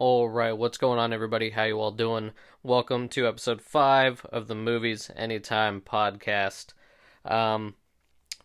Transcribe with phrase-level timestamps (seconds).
[0.00, 1.50] All right, what's going on, everybody?
[1.50, 2.30] How you all doing?
[2.62, 6.66] Welcome to episode five of the Movies Anytime podcast.
[7.24, 7.74] Um,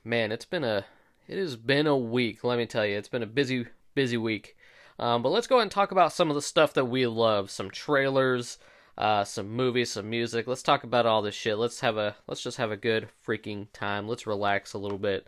[0.03, 0.85] man, it's been a
[1.27, 2.43] it has been a week.
[2.43, 4.57] Let me tell you, it's been a busy busy week.
[4.97, 7.51] Um, but let's go ahead and talk about some of the stuff that we love.
[7.51, 8.57] Some trailers,
[8.97, 10.47] uh, some movies, some music.
[10.47, 11.59] Let's talk about all this shit.
[11.59, 14.07] Let's have a let's just have a good freaking time.
[14.07, 15.27] Let's relax a little bit.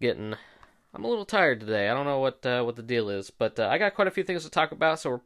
[0.00, 0.34] Getting
[0.92, 1.88] I'm a little tired today.
[1.88, 4.10] I don't know what uh, what the deal is, but uh, I got quite a
[4.10, 4.98] few things to talk about.
[4.98, 5.20] So we're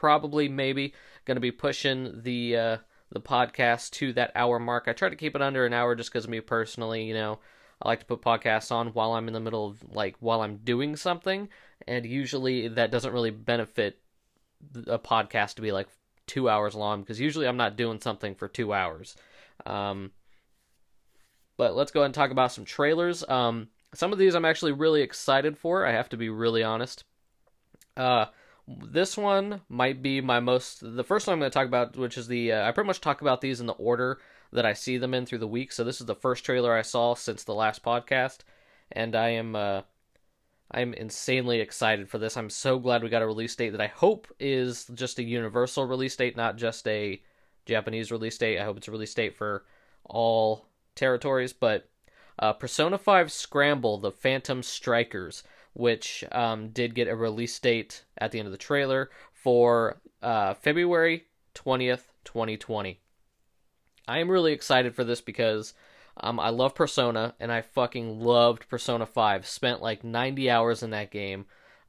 [0.00, 0.94] probably maybe
[1.26, 2.76] going to be pushing the uh,
[3.12, 4.84] the podcast to that hour mark.
[4.86, 7.38] I try to keep it under an hour just because me personally, you know,
[7.82, 10.56] I like to put podcasts on while I'm in the middle of like while I'm
[10.56, 11.50] doing something,
[11.86, 13.98] and usually that doesn't really benefit
[14.86, 15.88] a podcast to be like
[16.26, 19.16] two hours long because usually I'm not doing something for two hours.
[19.66, 20.12] Um,
[21.58, 23.22] but let's go ahead and talk about some trailers.
[23.28, 25.84] Um, some of these I'm actually really excited for.
[25.84, 27.04] I have to be really honest.
[27.98, 28.26] Uh,
[28.78, 32.16] this one might be my most the first one I'm going to talk about, which
[32.16, 34.18] is the uh, I pretty much talk about these in the order
[34.52, 35.72] that I see them in through the week.
[35.72, 38.38] So this is the first trailer I saw since the last podcast,
[38.92, 39.82] and I am uh,
[40.70, 42.36] I'm insanely excited for this.
[42.36, 45.84] I'm so glad we got a release date that I hope is just a universal
[45.84, 47.20] release date, not just a
[47.66, 48.58] Japanese release date.
[48.58, 49.64] I hope it's a release date for
[50.04, 51.52] all territories.
[51.52, 51.88] But
[52.38, 55.42] uh, Persona 5 Scramble: The Phantom Strikers
[55.72, 60.54] which um, did get a release date at the end of the trailer for uh,
[60.54, 63.00] February 20th, 2020.
[64.08, 65.74] I am really excited for this because
[66.16, 69.46] um, I love Persona and I fucking loved Persona 5.
[69.46, 71.46] Spent like 90 hours in that game.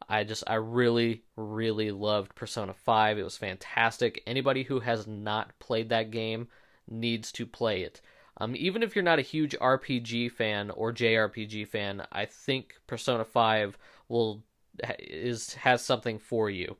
[0.08, 3.18] I just, I really, really loved Persona 5.
[3.18, 4.22] It was fantastic.
[4.28, 6.48] Anybody who has not played that game
[6.88, 8.02] needs to play it.
[8.42, 13.23] Um, even if you're not a huge RPG fan or JRPG fan, I think Persona
[13.23, 13.78] 5
[14.09, 14.44] will
[14.97, 16.75] is has something for you.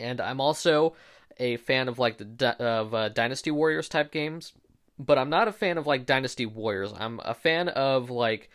[0.00, 0.94] And I'm also
[1.36, 4.54] a fan of like the of uh, Dynasty Warriors type games,
[4.98, 6.94] but I'm not a fan of like Dynasty Warriors.
[6.98, 8.48] I'm a fan of like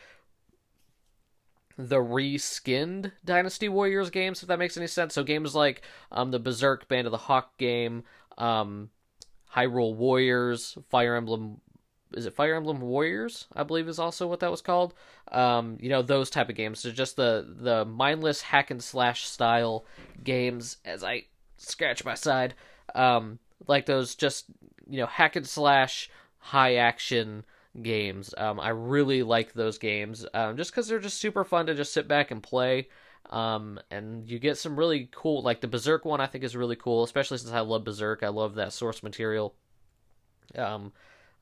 [1.77, 5.13] the reskinned Dynasty Warriors games, if that makes any sense.
[5.13, 8.03] So games like um, the Berserk Band of the Hawk game,
[8.39, 8.89] um,
[9.55, 11.61] Hyrule Warriors, Fire Emblem
[12.15, 13.47] is it Fire Emblem Warriors?
[13.55, 14.93] I believe is also what that was called.
[15.31, 16.79] Um, you know those type of games.
[16.79, 19.85] So just the the mindless hack and slash style
[20.23, 20.77] games.
[20.85, 21.25] As I
[21.57, 22.55] scratch my side,
[22.95, 24.45] um, like those just
[24.89, 27.45] you know hack and slash high action
[27.81, 28.33] games.
[28.37, 31.93] Um, I really like those games um, just because they're just super fun to just
[31.93, 32.87] sit back and play.
[33.29, 36.75] Um, and you get some really cool, like the Berserk one, I think is really
[36.75, 38.21] cool, especially since I love Berserk.
[38.21, 39.55] I love that source material.
[40.55, 40.91] Um,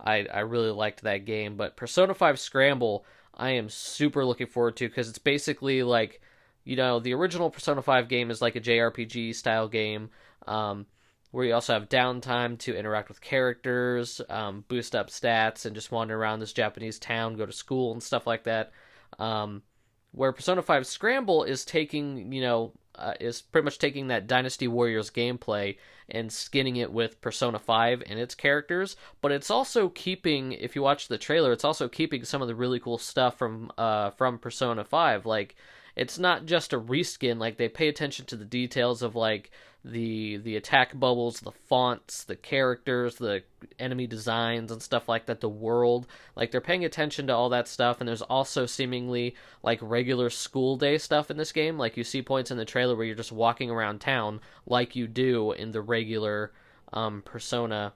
[0.03, 1.55] I I really liked that game.
[1.57, 6.21] But Persona 5 Scramble, I am super looking forward to because it's basically like,
[6.63, 10.09] you know, the original Persona 5 game is like a JRPG style game.
[10.47, 10.85] Um,
[11.31, 15.91] where you also have downtime to interact with characters, um, boost up stats, and just
[15.91, 18.71] wander around this Japanese town, go to school and stuff like that.
[19.17, 19.63] Um,
[20.11, 24.67] where Persona 5 Scramble is taking, you know, uh, is pretty much taking that Dynasty
[24.67, 25.77] Warriors gameplay
[26.09, 30.81] and skinning it with Persona 5 and its characters, but it's also keeping if you
[30.81, 34.37] watch the trailer, it's also keeping some of the really cool stuff from uh from
[34.37, 35.55] Persona 5 like
[35.95, 39.51] it's not just a reskin like they pay attention to the details of like
[39.83, 43.43] the the attack bubbles, the fonts, the characters, the
[43.79, 46.05] enemy designs and stuff like that, the world.
[46.35, 50.77] Like they're paying attention to all that stuff and there's also seemingly like regular school
[50.77, 51.77] day stuff in this game.
[51.77, 55.07] Like you see points in the trailer where you're just walking around town like you
[55.07, 56.51] do in the regular
[56.93, 57.93] um Persona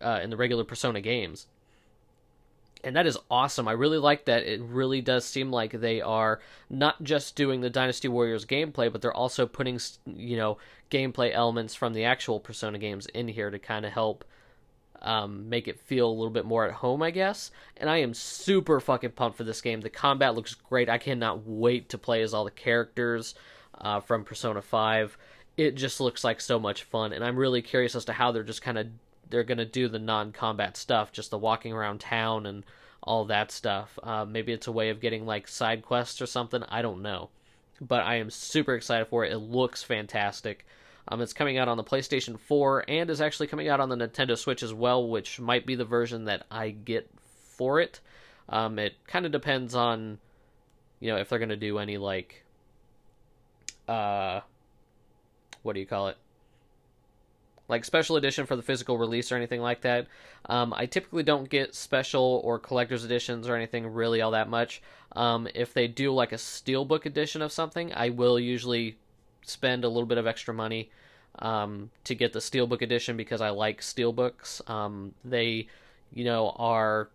[0.00, 1.48] uh in the regular Persona games
[2.84, 3.66] and that is awesome.
[3.66, 4.44] I really like that.
[4.44, 6.40] It really does seem like they are
[6.70, 10.58] not just doing the Dynasty Warriors gameplay, but they're also putting, you know,
[10.90, 14.24] gameplay elements from the actual Persona games in here to kind of help
[15.00, 17.50] um, make it feel a little bit more at home, I guess.
[17.76, 19.80] And I am super fucking pumped for this game.
[19.80, 20.88] The combat looks great.
[20.88, 23.34] I cannot wait to play as all the characters
[23.80, 25.18] uh, from Persona 5.
[25.56, 28.44] It just looks like so much fun, and I'm really curious as to how they're
[28.44, 28.86] just kind of
[29.30, 32.64] they're gonna do the non-combat stuff, just the walking around town and
[33.02, 33.98] all that stuff.
[34.02, 36.62] Uh, maybe it's a way of getting like side quests or something.
[36.68, 37.30] I don't know,
[37.80, 39.32] but I am super excited for it.
[39.32, 40.66] It looks fantastic.
[41.08, 43.96] Um, it's coming out on the PlayStation 4 and is actually coming out on the
[43.96, 47.08] Nintendo Switch as well, which might be the version that I get
[47.56, 48.00] for it.
[48.48, 50.18] Um, it kind of depends on,
[51.00, 52.44] you know, if they're gonna do any like,
[53.86, 54.40] uh,
[55.62, 56.18] what do you call it?
[57.68, 60.06] Like special edition for the physical release or anything like that.
[60.46, 64.82] Um, I typically don't get special or collector's editions or anything really all that much.
[65.14, 68.96] Um, if they do like a steelbook edition of something, I will usually
[69.42, 70.90] spend a little bit of extra money
[71.40, 74.68] um, to get the Steelbook edition because I like Steelbooks.
[74.68, 75.68] Um, they,
[76.12, 77.08] you know, are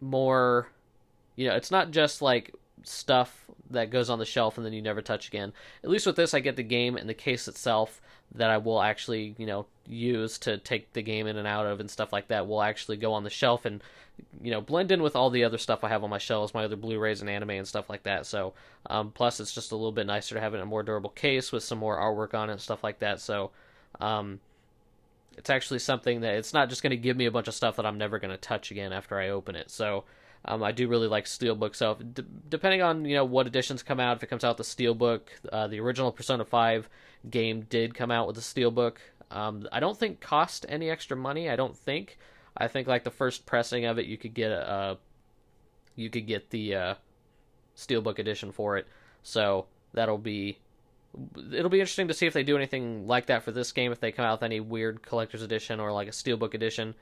[0.00, 0.68] more,
[1.36, 2.54] you know, it's not just like
[2.84, 5.52] stuff that goes on the shelf and then you never touch again.
[5.82, 8.00] At least with this, I get the game and the case itself
[8.34, 11.80] that I will actually, you know, use to take the game in and out of
[11.80, 13.82] and stuff like that will actually go on the shelf and,
[14.42, 16.64] you know, blend in with all the other stuff I have on my shelves, my
[16.64, 18.26] other Blu-rays and anime and stuff like that.
[18.26, 18.54] So,
[18.86, 21.10] um, plus it's just a little bit nicer to have it in a more durable
[21.10, 23.20] case with some more artwork on it and stuff like that.
[23.20, 23.50] So,
[24.00, 24.40] um,
[25.36, 27.76] it's actually something that it's not just going to give me a bunch of stuff
[27.76, 29.70] that I'm never going to touch again after I open it.
[29.70, 30.04] So,
[30.44, 31.74] um, I do really like Steelbook.
[31.74, 34.62] So, d- depending on you know what editions come out, if it comes out the
[34.62, 35.20] Steelbook,
[35.50, 36.88] uh, the original Persona Five
[37.28, 38.96] game did come out with the Steelbook.
[39.30, 41.48] Um, I don't think cost any extra money.
[41.48, 42.18] I don't think.
[42.56, 44.98] I think like the first pressing of it, you could get a,
[45.96, 46.94] you could get the uh,
[47.76, 48.86] Steelbook edition for it.
[49.22, 50.58] So that'll be
[51.52, 53.92] it'll be interesting to see if they do anything like that for this game.
[53.92, 56.94] If they come out with any weird collector's edition or like a Steelbook edition.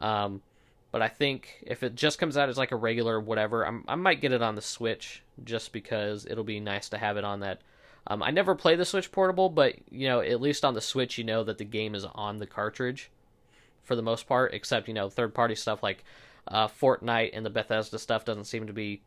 [0.00, 0.42] Um,
[0.92, 3.94] but I think if it just comes out as like a regular whatever, I'm, i
[3.94, 7.40] might get it on the Switch just because it'll be nice to have it on
[7.40, 7.62] that.
[8.06, 11.16] Um, I never play the Switch Portable, but you know, at least on the Switch,
[11.16, 13.10] you know that the game is on the cartridge
[13.82, 16.04] for the most part, except you know third party stuff like
[16.46, 19.02] uh, Fortnite and the Bethesda stuff doesn't seem to be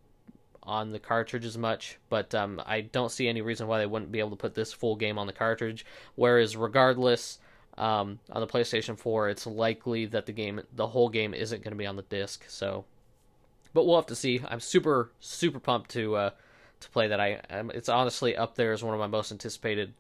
[0.64, 2.00] on the cartridge as much.
[2.10, 4.74] But um, I don't see any reason why they wouldn't be able to put this
[4.74, 5.86] full game on the cartridge.
[6.16, 7.38] Whereas regardless
[7.78, 11.72] um, on the PlayStation 4, it's likely that the game, the whole game, isn't going
[11.72, 12.46] to be on the disc.
[12.48, 12.86] So,
[13.74, 14.42] but we'll have to see.
[14.48, 16.30] I'm super super pumped to uh,
[16.80, 17.20] to play that.
[17.20, 17.42] I
[17.74, 19.94] it's honestly up there as one of my most anticipated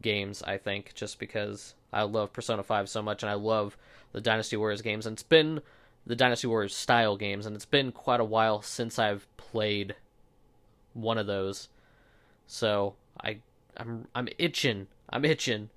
[0.00, 0.42] games.
[0.42, 3.76] I think just because I love Persona 5 so much, and I love
[4.12, 5.62] the Dynasty Warriors games, and it's been
[6.06, 9.94] the Dynasty Warriors style games, and it's been quite a while since I've played
[10.92, 11.68] one of those.
[12.46, 13.38] So I
[13.76, 14.88] I'm I'm itching.
[15.08, 15.70] I'm itching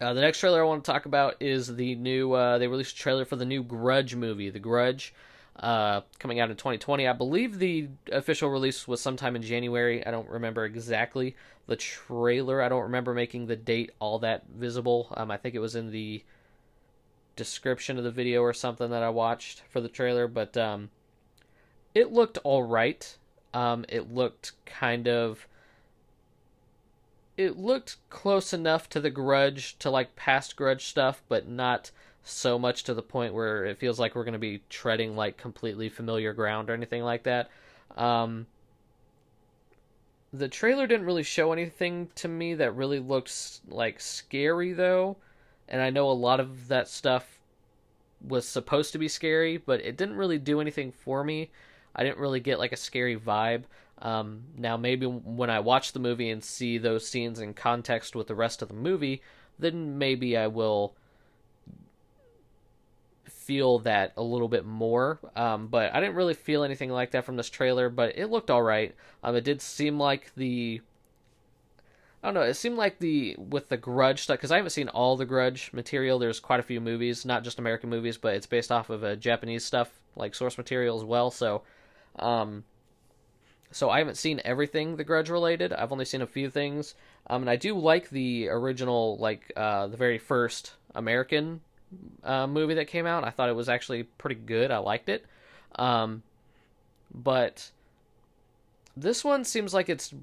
[0.00, 2.32] uh, the next trailer I want to talk about is the new.
[2.32, 5.14] Uh, they released a trailer for the new Grudge movie, The Grudge,
[5.58, 7.08] uh, coming out in 2020.
[7.08, 10.06] I believe the official release was sometime in January.
[10.06, 11.34] I don't remember exactly
[11.66, 12.60] the trailer.
[12.60, 15.08] I don't remember making the date all that visible.
[15.16, 16.22] Um, I think it was in the
[17.34, 20.90] description of the video or something that I watched for the trailer, but um,
[21.94, 23.16] it looked all right.
[23.54, 25.46] Um, it looked kind of
[27.36, 31.90] it looked close enough to the grudge to like past grudge stuff but not
[32.22, 35.36] so much to the point where it feels like we're going to be treading like
[35.36, 37.50] completely familiar ground or anything like that.
[37.96, 38.46] Um,
[40.32, 45.16] the trailer didn't really show anything to me that really looked like scary though
[45.68, 47.36] and i know a lot of that stuff
[48.26, 51.50] was supposed to be scary but it didn't really do anything for me.
[51.94, 53.64] I didn't really get like a scary vibe
[53.98, 58.26] um, now, maybe when I watch the movie and see those scenes in context with
[58.26, 59.22] the rest of the movie,
[59.58, 60.94] then maybe I will
[63.24, 65.18] feel that a little bit more.
[65.34, 68.50] Um, but I didn't really feel anything like that from this trailer, but it looked
[68.50, 68.94] all right.
[69.22, 70.82] Um, it did seem like the.
[72.22, 72.42] I don't know.
[72.42, 75.72] It seemed like the with the Grudge stuff because I haven't seen all the Grudge
[75.72, 76.18] material.
[76.18, 79.16] There's quite a few movies, not just American movies, but it's based off of a
[79.16, 81.30] Japanese stuff like source material as well.
[81.30, 81.62] So,
[82.18, 82.64] um,
[83.76, 85.70] so I haven't seen everything The Grudge related.
[85.70, 86.94] I've only seen a few things.
[87.26, 91.60] Um, and I do like the original, like uh, the very first American
[92.24, 93.24] uh, movie that came out.
[93.24, 94.70] I thought it was actually pretty good.
[94.70, 95.26] I liked it.
[95.74, 96.22] Um,
[97.12, 97.70] but
[98.96, 100.14] this one seems like it's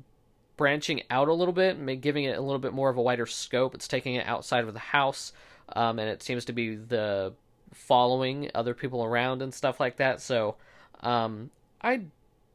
[0.58, 3.76] branching out a little bit, giving it a little bit more of a wider scope.
[3.76, 5.32] It's taking it outside of the house,
[5.76, 7.34] um, and it seems to be the
[7.72, 10.22] following other people around and stuff like that.
[10.22, 10.56] So
[11.02, 11.52] um,
[11.84, 12.02] I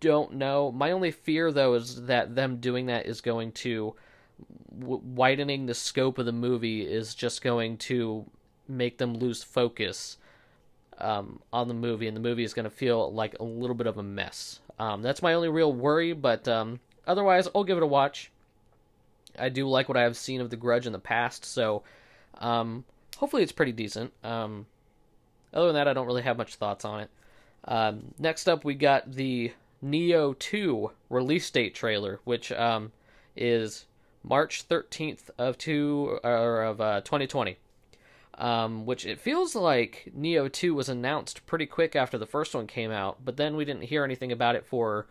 [0.00, 0.72] don't know.
[0.72, 3.94] My only fear, though, is that them doing that is going to
[4.78, 8.24] w- widening the scope of the movie is just going to
[8.68, 10.18] make them lose focus
[10.98, 13.86] um, on the movie, and the movie is going to feel like a little bit
[13.86, 14.60] of a mess.
[14.78, 18.30] Um, that's my only real worry, but um, otherwise, I'll give it a watch.
[19.38, 21.82] I do like what I have seen of The Grudge in the past, so
[22.38, 22.84] um,
[23.16, 24.12] hopefully it's pretty decent.
[24.24, 24.66] Um,
[25.52, 27.10] other than that, I don't really have much thoughts on it.
[27.64, 29.52] Um, next up, we got the
[29.84, 32.92] Nioh 2 release date trailer, which um,
[33.36, 33.86] is
[34.22, 37.56] March 13th of two or of uh, 2020.
[38.34, 42.68] Um, which it feels like Nioh 2 was announced pretty quick after the first one
[42.68, 45.08] came out, but then we didn't hear anything about it for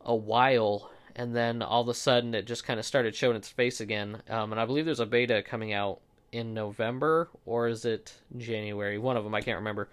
[0.00, 3.50] a while, and then all of a sudden it just kind of started showing its
[3.50, 4.22] face again.
[4.30, 6.00] Um, and I believe there's a beta coming out
[6.32, 8.96] in November, or is it January?
[8.96, 9.90] One of them, I can't remember.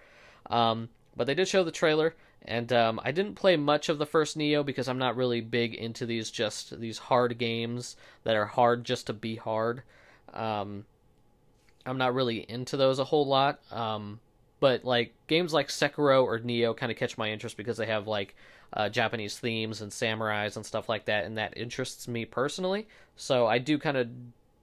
[0.48, 2.14] Um, but they did show the trailer.
[2.42, 5.74] And um, I didn't play much of the first Nioh because I'm not really big
[5.74, 9.82] into these just these hard games that are hard just to be hard.
[10.32, 10.86] Um,
[11.84, 13.60] I'm not really into those a whole lot.
[13.72, 14.20] Um,
[14.60, 18.06] but like games like Sekiro or Nioh kind of catch my interest because they have
[18.06, 18.34] like
[18.72, 22.86] uh, Japanese themes and samurais and stuff like that, and that interests me personally.
[23.16, 24.08] So I do kind of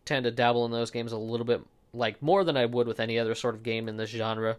[0.05, 1.61] tend to dabble in those games a little bit,
[1.93, 4.57] like more than I would with any other sort of game in this genre,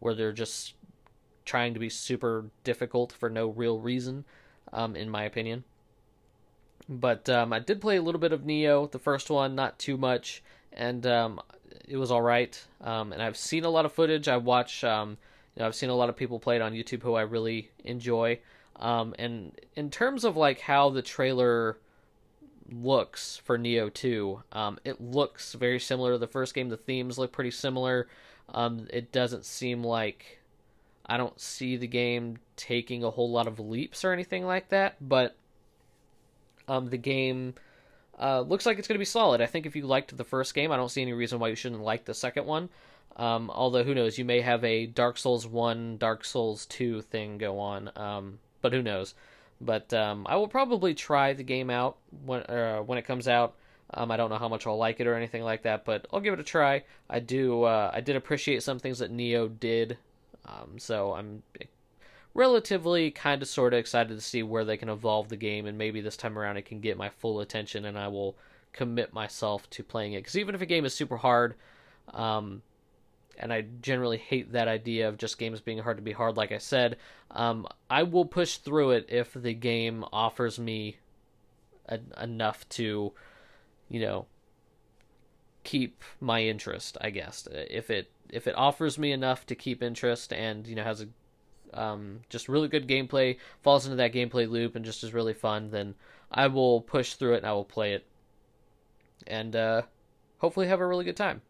[0.00, 0.74] where they're just
[1.48, 4.24] trying to be super difficult for no real reason,
[4.72, 5.64] um, in my opinion.
[6.88, 9.96] But um, I did play a little bit of Nioh, the first one, not too
[9.96, 11.40] much, and um,
[11.86, 12.62] it was all right.
[12.82, 14.28] Um, and I've seen a lot of footage.
[14.28, 15.16] I watch, um,
[15.56, 17.70] you know, I've seen a lot of people play it on YouTube who I really
[17.82, 18.40] enjoy.
[18.76, 21.78] Um, and in terms of like how the trailer
[22.70, 26.68] looks for Nioh 2, um, it looks very similar to the first game.
[26.68, 28.06] The themes look pretty similar.
[28.54, 30.37] It doesn't seem like
[31.08, 34.96] I don't see the game taking a whole lot of leaps or anything like that,
[35.00, 35.36] but
[36.66, 37.54] um, the game
[38.20, 39.40] uh, looks like it's going to be solid.
[39.40, 41.54] I think if you liked the first game, I don't see any reason why you
[41.54, 42.68] shouldn't like the second one.
[43.16, 47.38] Um, although who knows, you may have a Dark Souls one, Dark Souls two thing
[47.38, 47.90] go on.
[47.96, 49.14] Um, but who knows?
[49.60, 53.56] But um, I will probably try the game out when uh, when it comes out.
[53.92, 56.20] Um, I don't know how much I'll like it or anything like that, but I'll
[56.20, 56.84] give it a try.
[57.08, 57.62] I do.
[57.62, 59.96] Uh, I did appreciate some things that Nioh did,
[60.48, 61.42] um, so I'm
[62.34, 65.76] relatively kind of sort of excited to see where they can evolve the game and
[65.76, 68.36] maybe this time around it can get my full attention and I will
[68.72, 70.20] commit myself to playing it.
[70.20, 71.54] Because even if a game is super hard
[72.14, 72.62] um,
[73.38, 76.52] and I generally hate that idea of just games being hard to be hard like
[76.52, 76.96] I said
[77.30, 80.98] um, I will push through it if the game offers me
[81.88, 83.12] a- enough to
[83.88, 84.26] you know
[85.64, 90.32] keep my interest I guess if it if it offers me enough to keep interest
[90.32, 91.08] and you know has a
[91.74, 95.70] um, just really good gameplay, falls into that gameplay loop, and just is really fun,
[95.70, 95.94] then
[96.30, 98.06] I will push through it and I will play it.
[99.26, 99.82] And uh,
[100.38, 101.42] hopefully have a really good time.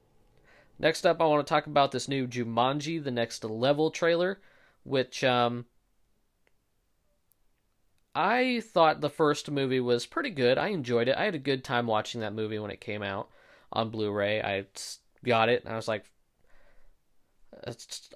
[0.78, 4.40] Next up, I want to talk about this new Jumanji The Next Level trailer,
[4.84, 5.66] which um,
[8.14, 10.56] I thought the first movie was pretty good.
[10.56, 11.16] I enjoyed it.
[11.16, 13.28] I had a good time watching that movie when it came out
[13.72, 14.40] on Blu ray.
[14.40, 14.66] I
[15.24, 16.04] got it and I was like,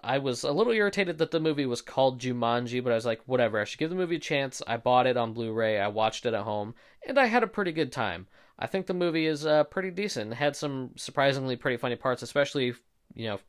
[0.03, 3.23] I was a little irritated that the movie was called Jumanji, but I was like,
[3.27, 4.63] whatever, I should give the movie a chance.
[4.67, 6.75] I bought it on Blu ray, I watched it at home,
[7.07, 8.27] and I had a pretty good time.
[8.59, 10.33] I think the movie is uh, pretty decent.
[10.33, 12.75] It had some surprisingly pretty funny parts, especially,
[13.15, 13.41] you know,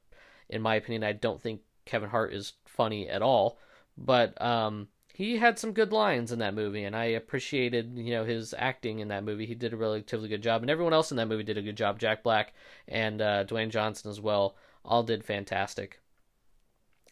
[0.49, 3.59] in my opinion, I don't think Kevin Hart is funny at all,
[3.97, 8.25] but um, he had some good lines in that movie, and I appreciated, you know,
[8.25, 9.45] his acting in that movie.
[9.45, 11.77] He did a relatively good job, and everyone else in that movie did a good
[11.77, 11.99] job.
[11.99, 12.53] Jack Black
[12.87, 15.99] and uh, Dwayne Johnson as well all did fantastic.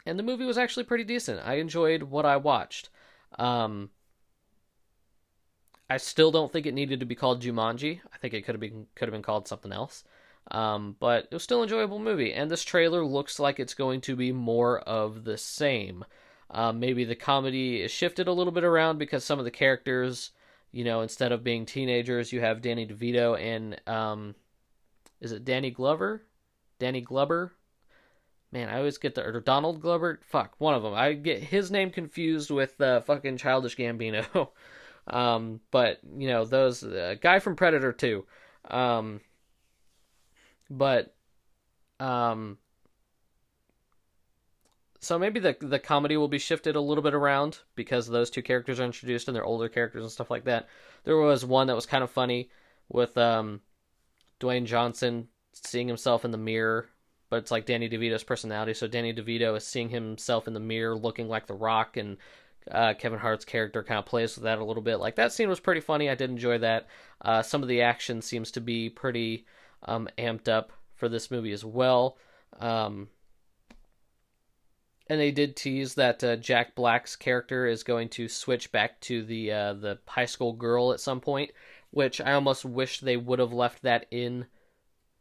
[0.04, 1.40] And the movie was actually pretty decent.
[1.46, 2.88] I enjoyed what I watched.
[3.38, 3.90] Um,
[5.88, 8.00] I still don't think it needed to be called Jumanji.
[8.12, 10.04] I think it could have been could have been called something else.
[10.50, 14.00] Um, but it was still an enjoyable movie, and this trailer looks like it's going
[14.02, 16.04] to be more of the same.
[16.50, 20.32] Um, maybe the comedy is shifted a little bit around because some of the characters,
[20.70, 24.34] you know, instead of being teenagers, you have Danny DeVito and um,
[25.20, 26.22] is it Danny Glover?
[26.78, 27.52] Danny Glover?
[28.52, 30.20] Man, I always get the or Donald Glover.
[30.24, 30.92] Fuck, one of them.
[30.92, 34.48] I get his name confused with uh, fucking Childish Gambino.
[35.06, 38.24] um, but you know those uh, guy from Predator 2.
[38.70, 39.22] Um,
[40.68, 41.14] but
[41.98, 42.58] um,
[45.00, 48.42] so maybe the the comedy will be shifted a little bit around because those two
[48.42, 50.68] characters are introduced and they're older characters and stuff like that.
[51.04, 52.50] There was one that was kind of funny
[52.90, 53.62] with um,
[54.40, 56.88] Dwayne Johnson seeing himself in the mirror
[57.32, 58.74] but it's like Danny DeVito's personality.
[58.74, 62.18] So Danny DeVito is seeing himself in the mirror looking like The Rock, and
[62.70, 64.96] uh, Kevin Hart's character kind of plays with that a little bit.
[64.96, 66.10] Like that scene was pretty funny.
[66.10, 66.88] I did enjoy that.
[67.22, 69.46] Uh, some of the action seems to be pretty
[69.84, 72.18] um, amped up for this movie as well.
[72.60, 73.08] Um,
[75.06, 79.24] and they did tease that uh, Jack Black's character is going to switch back to
[79.24, 81.50] the uh, the high school girl at some point,
[81.92, 84.44] which I almost wish they would have left that in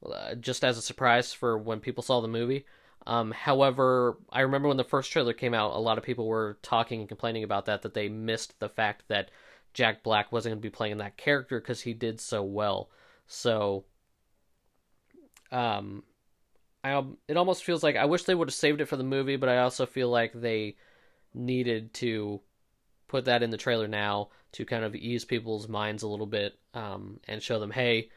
[0.06, 2.66] uh, just as a surprise for when people saw the movie.
[3.08, 6.58] Um, however, I remember when the first trailer came out, a lot of people were
[6.62, 9.32] talking and complaining about that, that they missed the fact that
[9.74, 12.90] Jack Black wasn't going to be playing that character because he did so well.
[13.28, 13.86] So,
[15.52, 16.04] um,
[16.84, 19.36] I it almost feels like I wish they would have saved it for the movie,
[19.36, 20.76] but I also feel like they
[21.34, 22.42] needed to
[23.08, 26.58] put that in the trailer now to kind of ease people's minds a little bit
[26.74, 28.10] um, and show them, hey,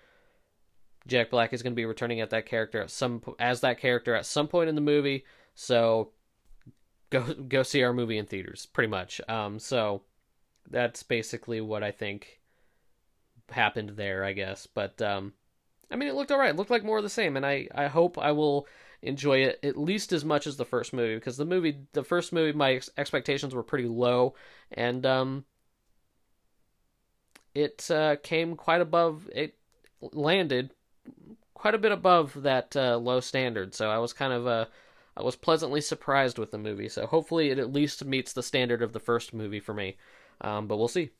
[1.06, 4.14] Jack Black is going to be returning at that character at some as that character
[4.14, 5.24] at some point in the movie.
[5.54, 6.10] So
[7.10, 9.20] go go see our movie in theaters, pretty much.
[9.28, 10.02] Um, so
[10.70, 12.40] that's basically what I think
[13.50, 14.66] happened there, I guess.
[14.66, 15.34] But um,
[15.90, 16.50] I mean, it looked alright.
[16.50, 18.66] It looked like more of the same, and I I hope I will
[19.02, 22.32] enjoy it at least as much as the first movie because the movie, the first
[22.32, 24.34] movie, my ex- expectations were pretty low,
[24.72, 25.44] and um,
[27.54, 29.28] it uh, came quite above.
[29.34, 29.56] It
[30.00, 30.72] landed
[31.54, 34.66] quite a bit above that uh, low standard, so I was kind of uh,
[35.16, 36.88] I was pleasantly surprised with the movie.
[36.88, 39.96] So hopefully, it at least meets the standard of the first movie for me.
[40.40, 41.10] Um, but we'll see.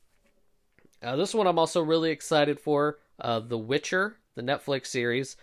[1.02, 2.98] Uh, this one I'm also really excited for.
[3.20, 5.36] Uh, the Witcher, the Netflix series,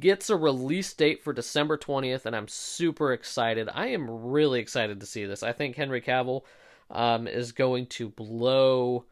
[0.00, 3.68] gets a release date for December 20th, and I'm super excited.
[3.72, 5.42] I am really excited to see this.
[5.42, 6.42] I think Henry Cavill
[6.90, 9.04] um, is going to blow,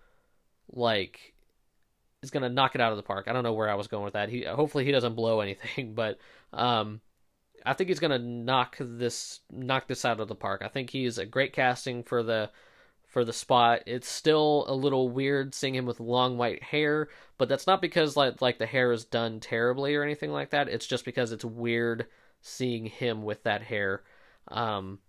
[0.72, 1.34] like,
[2.22, 3.26] is going to knock it out of the park.
[3.28, 4.28] I don't know where I was going with that.
[4.28, 6.18] He hopefully he doesn't blow anything, but
[6.52, 7.00] um,
[7.64, 10.62] I think he's going to knock this knock this out of the park.
[10.64, 12.50] I think he's a great casting for the
[13.06, 13.82] for the spot.
[13.86, 17.08] It's still a little weird seeing him with long white hair,
[17.38, 20.68] but that's not because like like the hair is done terribly or anything like that.
[20.68, 22.06] It's just because it's weird
[22.42, 24.02] seeing him with that hair.
[24.48, 25.00] Um,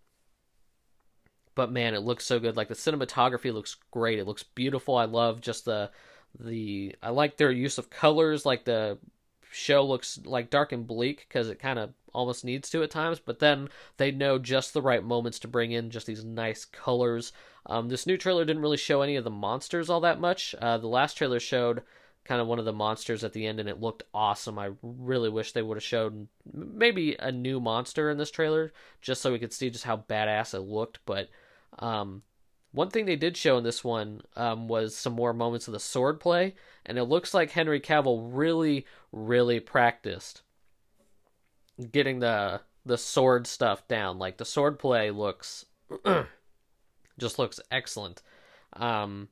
[1.55, 2.55] but man, it looks so good.
[2.55, 4.19] Like the cinematography looks great.
[4.19, 4.95] It looks beautiful.
[4.95, 5.91] I love just the
[6.39, 8.45] the I like their use of colors.
[8.45, 8.97] Like the
[9.51, 13.19] show looks like dark and bleak because it kind of almost needs to at times,
[13.19, 17.31] but then they know just the right moments to bring in just these nice colors.
[17.65, 20.55] Um, this new trailer didn't really show any of the monsters all that much.
[20.59, 21.83] Uh, the last trailer showed
[22.23, 24.59] kind of one of the monsters at the end, and it looked awesome.
[24.59, 29.21] I really wish they would have showed maybe a new monster in this trailer, just
[29.21, 30.99] so we could see just how badass it looked.
[31.05, 31.29] But
[31.79, 32.23] um,
[32.71, 35.79] one thing they did show in this one um, was some more moments of the
[35.79, 40.41] sword play, and it looks like Henry Cavill really, really practiced
[41.91, 44.19] getting the the sword stuff down.
[44.19, 45.65] Like the sword play looks
[47.19, 48.21] just looks excellent.
[48.73, 49.29] Um,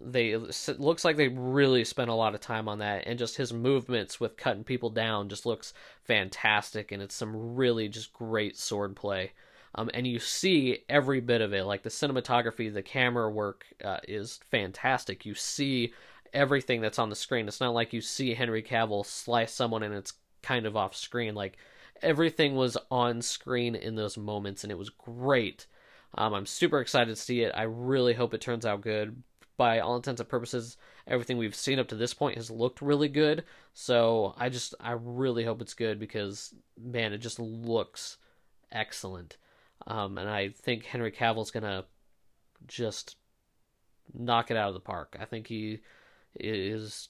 [0.00, 3.52] they looks like they really spent a lot of time on that, and just his
[3.52, 5.72] movements with cutting people down just looks
[6.02, 9.32] fantastic, and it's some really just great sword play.
[9.74, 13.98] Um, and you see every bit of it, like the cinematography, the camera work uh,
[14.06, 15.24] is fantastic.
[15.24, 15.94] You see
[16.32, 17.48] everything that's on the screen.
[17.48, 21.34] It's not like you see Henry Cavill slice someone and it's kind of off screen.
[21.34, 21.56] Like
[22.02, 25.66] everything was on screen in those moments, and it was great.
[26.14, 27.52] Um, I'm super excited to see it.
[27.54, 29.22] I really hope it turns out good.
[29.56, 33.08] By all intents and purposes, everything we've seen up to this point has looked really
[33.08, 33.44] good.
[33.74, 38.16] So I just, I really hope it's good because, man, it just looks
[38.72, 39.36] excellent.
[39.86, 41.84] Um, and I think Henry Cavill's gonna
[42.66, 43.16] just
[44.14, 45.16] knock it out of the park.
[45.20, 45.80] I think he
[46.38, 47.08] is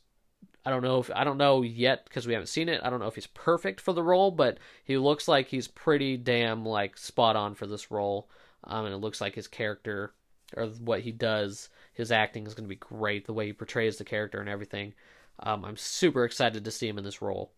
[0.65, 2.81] I don't know if I don't know yet because we haven't seen it.
[2.85, 6.17] I don't know if he's perfect for the role, but he looks like he's pretty
[6.17, 8.29] damn like spot on for this role.
[8.65, 10.15] Um, and it looks like his character
[10.57, 13.27] or what he does, his acting is going to be great.
[13.27, 14.95] The way he portrays the character and everything.
[15.41, 17.53] Um, I'm super excited to see him in this role.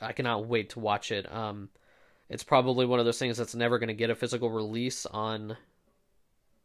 [0.00, 1.30] I cannot wait to watch it.
[1.30, 1.68] Um,
[2.28, 5.56] it's probably one of those things that's never going to get a physical release on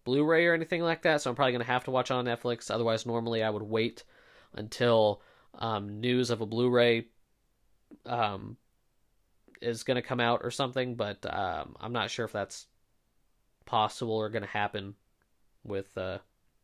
[0.04, 2.26] Blu-ray or anything like that, so I'm probably going to have to watch it on
[2.26, 2.71] Netflix.
[2.71, 4.04] Otherwise, normally I would wait
[4.54, 5.21] until
[5.60, 7.06] um, news of a Blu-ray
[8.06, 8.58] um,
[9.62, 12.65] is going to come out or something, but um, I'm not sure if that's
[13.65, 14.95] possible or going to happen
[15.63, 16.17] with uh,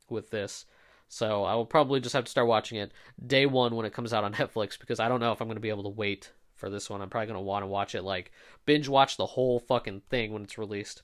[0.10, 0.66] with this.
[1.10, 2.92] So I will probably just have to start watching it
[3.26, 5.56] day one when it comes out on Netflix because I don't know if I'm going
[5.58, 7.02] to be able to wait for this one.
[7.02, 8.32] I'm probably going to want to watch it like
[8.66, 11.04] binge watch the whole fucking thing when it's released.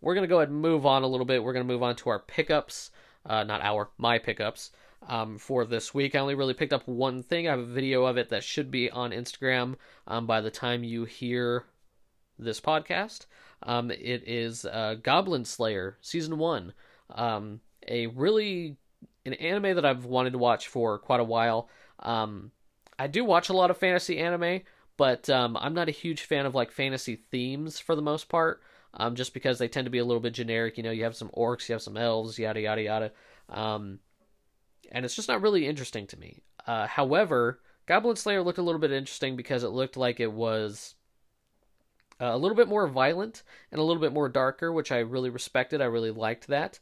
[0.00, 1.42] We're going to go ahead and move on a little bit.
[1.42, 2.90] We're going to move on to our pickups.
[3.26, 4.70] Uh, not our, my pickups
[5.06, 6.14] um, for this week.
[6.14, 7.46] I only really picked up one thing.
[7.46, 9.74] I have a video of it that should be on Instagram
[10.06, 11.64] um, by the time you hear
[12.38, 13.26] this podcast.
[13.62, 16.72] Um, it is uh, Goblin Slayer season one,
[17.10, 18.76] um, a really
[19.26, 21.68] an anime that I've wanted to watch for quite a while.
[22.00, 22.52] Um,
[22.98, 24.62] I do watch a lot of fantasy anime,
[24.96, 28.60] but um, I'm not a huge fan of like fantasy themes for the most part.
[28.94, 30.78] Um, just because they tend to be a little bit generic.
[30.78, 33.12] You know, you have some orcs, you have some elves, yada yada yada.
[33.50, 33.98] Um,
[34.90, 36.42] and it's just not really interesting to me.
[36.66, 40.94] Uh, however, Goblin Slayer looked a little bit interesting because it looked like it was
[42.20, 45.30] uh, a little bit more violent and a little bit more darker, which I really
[45.30, 45.80] respected.
[45.80, 46.80] I really liked that,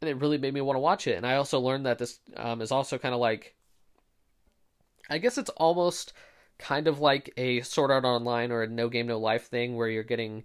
[0.00, 1.16] and it really made me want to watch it.
[1.16, 3.54] And I also learned that this um, is also kind of like,
[5.10, 6.12] I guess it's almost
[6.58, 9.88] kind of like a Sword Art Online or a No Game No Life thing where
[9.88, 10.44] you're getting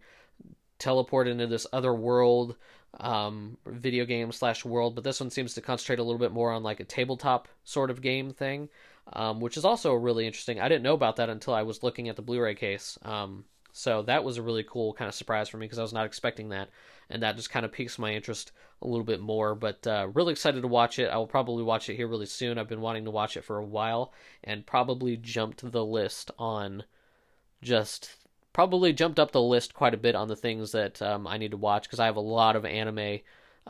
[0.79, 2.55] teleported into this other world
[2.99, 6.51] um, video game slash world, but this one seems to concentrate a little bit more
[6.51, 8.69] on like a tabletop sort of game thing,
[9.13, 10.59] um, which is also really interesting.
[10.59, 12.97] I didn't know about that until I was looking at the Blu-ray case.
[13.03, 15.93] Um, So that was a really cool kind of surprise for me because I was
[15.93, 16.69] not expecting that,
[17.09, 19.55] and that just kind of piques my interest a little bit more.
[19.55, 21.09] But uh, really excited to watch it.
[21.09, 22.57] I will probably watch it here really soon.
[22.57, 26.83] I've been wanting to watch it for a while, and probably jumped the list on
[27.61, 28.11] just
[28.53, 31.51] probably jumped up the list quite a bit on the things that um, I need
[31.51, 33.19] to watch because I have a lot of anime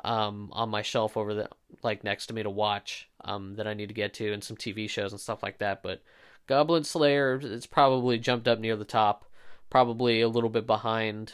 [0.04, 1.50] um, on my shelf over the
[1.84, 4.58] like next to me to watch um, that I need to get to, and some
[4.58, 5.84] TV shows and stuff like that.
[5.84, 6.02] But
[6.48, 9.26] Goblin Slayer, it's probably jumped up near the top,
[9.70, 11.34] probably a little bit behind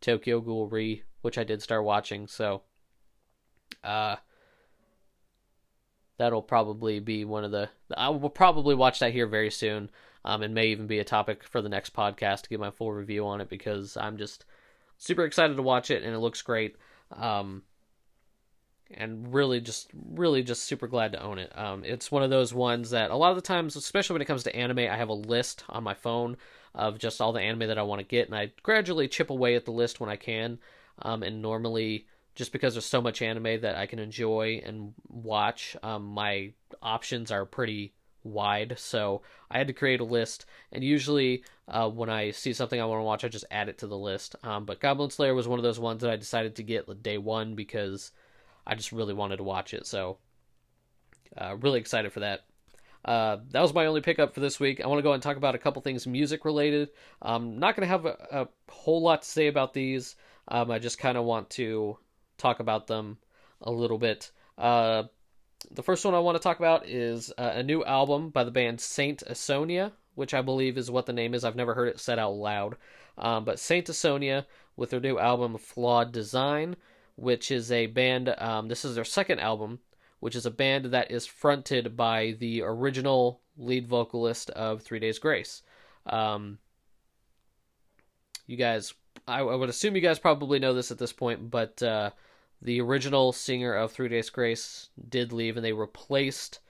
[0.00, 2.26] Tokyo Ghoul Re, which I did start watching.
[2.26, 2.62] So,
[3.82, 4.16] uh,
[6.18, 7.68] that'll probably be one of the.
[7.96, 9.90] I will probably watch that here very soon.
[10.24, 12.92] Um, and may even be a topic for the next podcast to give my full
[12.92, 14.44] review on it because I'm just
[14.96, 16.76] super excited to watch it and it looks great.
[17.10, 17.62] Um,
[18.94, 21.56] and really just really just super glad to own it.
[21.56, 24.26] Um, it's one of those ones that a lot of the times, especially when it
[24.26, 26.36] comes to anime, I have a list on my phone
[26.74, 29.56] of just all the anime that I want to get, and I gradually chip away
[29.56, 30.58] at the list when I can.
[31.00, 35.76] Um, and normally, just because there's so much anime that I can enjoy and watch,
[35.82, 36.52] um, my
[36.82, 37.92] options are pretty
[38.24, 38.74] wide.
[38.78, 42.84] So I had to create a list, and usually uh, when I see something I
[42.84, 44.36] want to watch, I just add it to the list.
[44.42, 47.18] Um, but Goblin Slayer was one of those ones that I decided to get day
[47.18, 48.12] one because
[48.66, 49.86] I just really wanted to watch it.
[49.86, 50.18] So,
[51.36, 52.44] uh, really excited for that.
[53.04, 54.80] Uh, that was my only pickup for this week.
[54.80, 56.90] I want to go and talk about a couple things music related.
[57.20, 60.14] I'm not going to have a, a, whole lot to say about these.
[60.48, 61.98] Um, I just kind of want to
[62.38, 63.18] talk about them
[63.60, 64.30] a little bit.
[64.58, 65.04] Uh,
[65.70, 68.50] the first one I want to talk about is uh, a new album by the
[68.50, 71.44] band Saint Asonia, which I believe is what the name is.
[71.44, 72.76] I've never heard it said out loud.
[73.16, 76.76] Um, but Saint Asonia with their new album Flawed Design
[77.16, 78.34] which is a band.
[78.38, 79.80] Um, this is their second album,
[80.20, 85.18] which is a band that is fronted by the original lead vocalist of Three Days
[85.18, 85.62] Grace.
[86.06, 86.58] Um,
[88.46, 88.94] you guys,
[89.26, 92.10] I, I, would assume you guys probably know this at this point, but uh,
[92.60, 96.60] the original singer of Three Days Grace did leave, and they replaced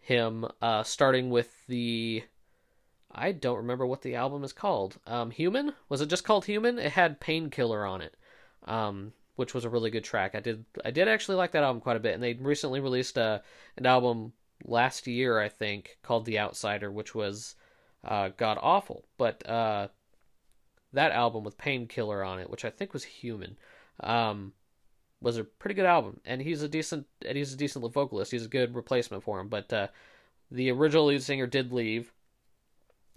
[0.00, 2.24] him, uh, starting with the.
[3.10, 4.98] I don't remember what the album is called.
[5.06, 5.72] Um, Human?
[5.88, 6.78] Was it just called Human?
[6.78, 8.14] It had Painkiller on it.
[8.64, 10.34] Um, which was a really good track.
[10.34, 13.16] I did I did actually like that album quite a bit, and they recently released
[13.16, 13.38] a uh,
[13.76, 14.32] an album
[14.64, 17.54] last year, I think, called The Outsider, which was
[18.04, 19.04] uh, god awful.
[19.16, 19.88] But uh,
[20.92, 23.56] that album with Painkiller on it, which I think was Human,
[24.00, 24.52] um,
[25.20, 28.30] was a pretty good album, and he's a decent and he's a decent vocalist.
[28.30, 29.48] He's a good replacement for him.
[29.48, 29.88] But uh,
[30.50, 32.12] the original lead singer did leave,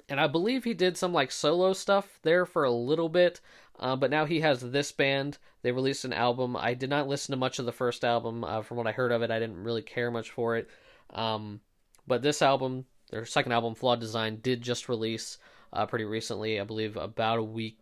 [0.10, 3.40] and I believe he did some like solo stuff there for a little bit.
[3.80, 5.38] Uh, but now he has this band.
[5.64, 6.56] They released an album.
[6.56, 8.44] I did not listen to much of the first album.
[8.44, 10.70] Uh, from what I heard of it, I didn't really care much for it.
[11.12, 11.62] Um,
[12.06, 15.38] but this album, their second album, Flawed Design, did just release
[15.74, 16.60] uh, pretty recently.
[16.60, 17.78] I believe about a week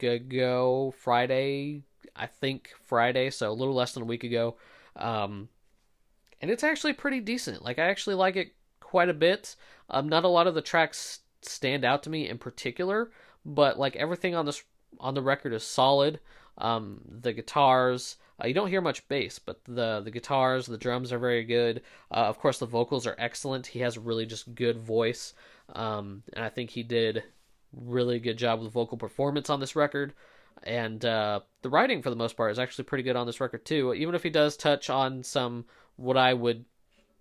[0.00, 1.82] ago, Friday.
[2.16, 4.56] I think Friday, so a little less than a week ago.
[4.96, 5.48] Um,
[6.40, 7.64] and it's actually pretty decent.
[7.64, 9.56] Like I actually like it quite a bit.
[9.90, 13.10] Um, not a lot of the tracks stand out to me in particular,
[13.44, 14.62] but like everything on this
[15.00, 16.20] on the record is solid.
[16.58, 21.12] Um, the guitars, uh, you don't hear much bass, but the the guitars, the drums
[21.12, 21.82] are very good.
[22.10, 23.66] Uh, of course, the vocals are excellent.
[23.66, 25.34] He has really just good voice,
[25.72, 27.22] um, and I think he did
[27.72, 30.14] really good job with vocal performance on this record.
[30.62, 33.64] And uh, the writing, for the most part, is actually pretty good on this record
[33.64, 33.92] too.
[33.94, 35.64] Even if he does touch on some
[35.96, 36.64] what I would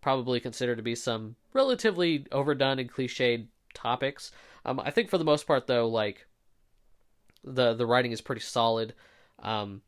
[0.02, 4.32] probably consider to be some relatively overdone and cliched topics.
[4.66, 6.28] Um, I think for the most part, though, like
[7.44, 8.94] the the writing is pretty solid.
[9.40, 9.82] Um,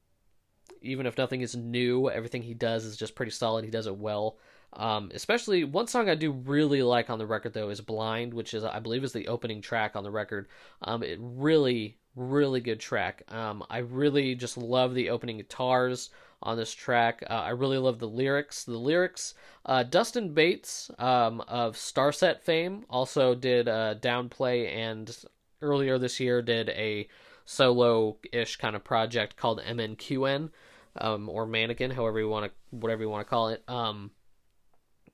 [0.82, 3.66] even if nothing is new, everything he does is just pretty solid.
[3.66, 4.38] He does it well.
[4.76, 8.54] Um, especially one song I do really like on the record though is "Blind," which
[8.54, 10.48] is I believe is the opening track on the record.
[10.82, 13.24] Um, it really, really good track.
[13.30, 16.10] Um, I really just love the opening guitars
[16.44, 17.24] on this track.
[17.30, 18.64] Uh, I really love the lyrics.
[18.64, 19.34] The lyrics.
[19.66, 25.16] Uh, Dustin Bates um, of Starset fame also did uh, Downplay, and
[25.62, 27.08] earlier this year did a
[27.46, 30.50] solo-ish kind of project called MNQN,
[30.98, 33.64] um, or Mannequin, however you want to, whatever you want to call it.
[33.68, 34.12] Um,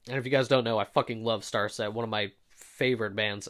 [0.07, 3.47] and if you guys don't know, I fucking love Starset, one of my favorite bands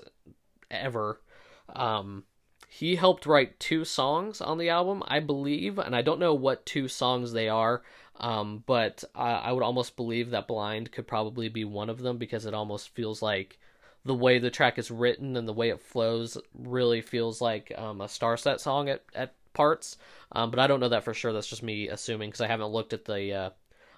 [0.69, 1.21] ever.
[1.69, 2.23] Um,
[2.69, 6.65] he helped write two songs on the album, I believe, and I don't know what
[6.65, 7.83] two songs they are.
[8.19, 12.17] Um, but I, I would almost believe that Blind could probably be one of them
[12.17, 13.59] because it almost feels like
[14.05, 18.01] the way the track is written and the way it flows really feels like um,
[18.01, 19.97] a Starset song at, at parts.
[20.31, 21.33] Um, but I don't know that for sure.
[21.33, 23.49] That's just me assuming because I haven't looked at the, uh,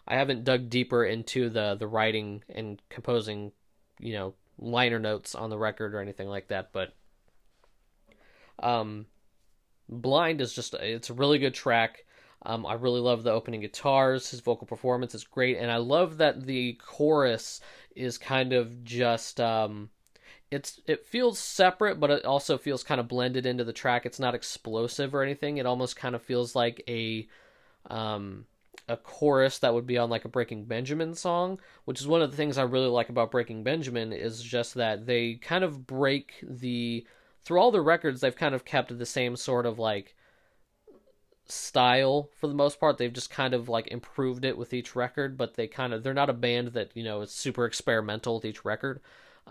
[0.07, 3.51] I haven't dug deeper into the the writing and composing,
[3.99, 6.71] you know, liner notes on the record or anything like that.
[6.73, 6.93] But,
[8.59, 9.05] um,
[9.89, 12.05] Blind is just it's a really good track.
[12.45, 14.29] Um, I really love the opening guitars.
[14.29, 17.61] His vocal performance is great, and I love that the chorus
[17.95, 19.89] is kind of just um,
[20.51, 24.05] it's it feels separate, but it also feels kind of blended into the track.
[24.05, 25.57] It's not explosive or anything.
[25.57, 27.27] It almost kind of feels like a
[27.89, 28.45] um,
[28.87, 32.31] a chorus that would be on like a Breaking Benjamin song, which is one of
[32.31, 36.33] the things I really like about Breaking Benjamin is just that they kind of break
[36.43, 37.05] the
[37.43, 40.15] through all the records they've kind of kept the same sort of like
[41.45, 42.97] style for the most part.
[42.97, 46.13] They've just kind of like improved it with each record, but they kind of they're
[46.13, 49.01] not a band that, you know, is super experimental with each record.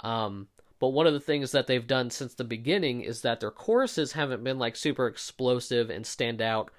[0.02, 3.52] Um but one of the things that they've done since the beginning is that their
[3.52, 6.72] choruses haven't been like super explosive and stand out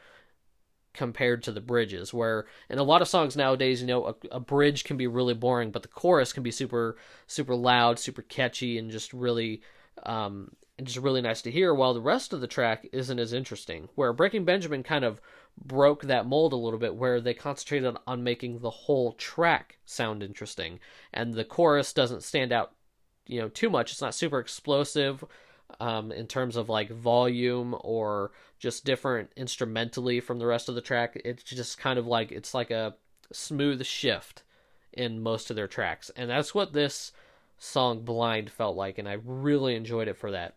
[0.93, 4.39] compared to the bridges where in a lot of songs nowadays you know a, a,
[4.39, 8.77] bridge can be really boring but the chorus can be super super loud super catchy
[8.77, 9.61] and just really
[10.03, 13.33] um and just really nice to hear while the rest of the track isn't as
[13.33, 13.89] interesting.
[13.95, 15.21] Where breaking benjamin kind of
[15.57, 20.23] broke that mold a little bit where they concentrated on making the whole track sound
[20.23, 20.79] interesting
[21.13, 22.73] and the chorus doesn't stand out
[23.27, 23.91] you know too much.
[23.91, 25.23] It's not super explosive
[25.79, 30.81] um, in terms of like volume or just different instrumentally from the rest of the
[30.81, 31.21] track.
[31.25, 32.95] It's just kind of like it's like a
[33.31, 34.43] smooth shift
[34.91, 37.11] in most of their tracks, and that's what this
[37.57, 40.55] song "Blind" felt like, and I really enjoyed it for that.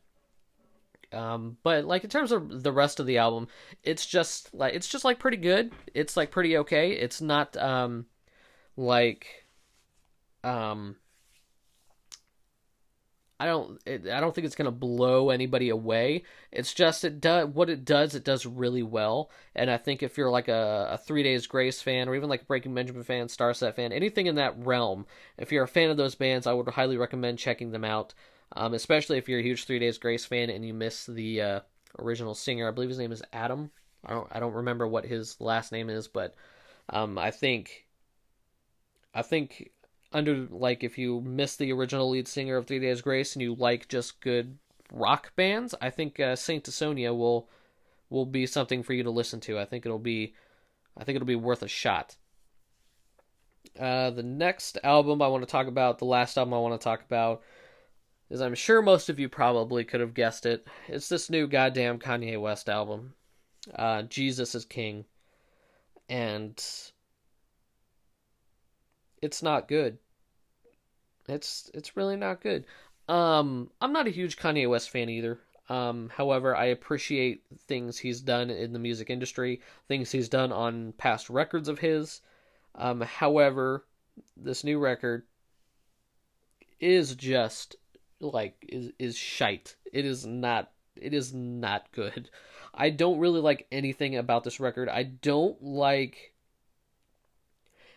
[1.12, 3.48] Um, but like in terms of the rest of the album,
[3.82, 5.72] it's just like it's just like pretty good.
[5.94, 6.92] It's like pretty okay.
[6.92, 8.06] It's not um
[8.76, 9.46] like
[10.44, 10.96] um
[13.38, 16.22] I don't it, I don't think it's going to blow anybody away.
[16.50, 19.30] It's just it does what it does it does really well.
[19.54, 22.42] And I think if you're like a, a 3 Days Grace fan or even like
[22.42, 25.96] a Breaking Benjamin fan, Starset fan, anything in that realm, if you're a fan of
[25.96, 28.14] those bands, I would highly recommend checking them out.
[28.52, 31.60] Um, especially if you're a huge 3 Days Grace fan and you miss the uh,
[31.98, 32.68] original singer.
[32.68, 33.70] I believe his name is Adam.
[34.04, 36.34] I don't I don't remember what his last name is, but
[36.88, 37.86] um, I think
[39.14, 39.72] I think
[40.16, 43.54] under like if you miss the original lead singer of Three Days Grace and you
[43.54, 44.56] like just good
[44.90, 47.50] rock bands, I think uh, Saint Asonia will
[48.08, 49.58] will be something for you to listen to.
[49.58, 50.34] I think it'll be
[50.96, 52.16] I think it'll be worth a shot.
[53.78, 56.82] Uh, the next album I want to talk about, the last album I want to
[56.82, 57.42] talk about,
[58.30, 60.66] is I'm sure most of you probably could have guessed it.
[60.88, 63.12] It's this new goddamn Kanye West album,
[63.74, 65.04] uh, Jesus is King,
[66.08, 66.56] and
[69.20, 69.98] it's not good.
[71.28, 72.64] It's it's really not good.
[73.08, 75.38] Um, I'm not a huge Kanye West fan either.
[75.68, 80.92] Um, however, I appreciate things he's done in the music industry, things he's done on
[80.92, 82.20] past records of his.
[82.74, 83.84] Um, however,
[84.36, 85.24] this new record
[86.78, 87.76] is just
[88.20, 89.76] like is is shite.
[89.92, 92.30] It is not it is not good.
[92.74, 94.88] I don't really like anything about this record.
[94.88, 96.32] I don't like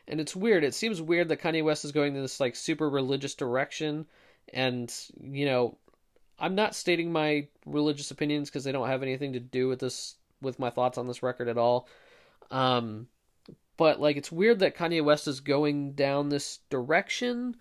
[0.10, 0.64] and it's weird.
[0.64, 4.08] It seems weird that Kanye West is going in this like super religious direction,
[4.52, 5.78] and you know,
[6.40, 10.16] I'm not stating my religious opinions because they don't have anything to do with this
[10.42, 11.88] with my thoughts on this record at all.
[12.50, 13.08] Um,
[13.78, 17.56] but like, it's weird that Kanye West is going down this direction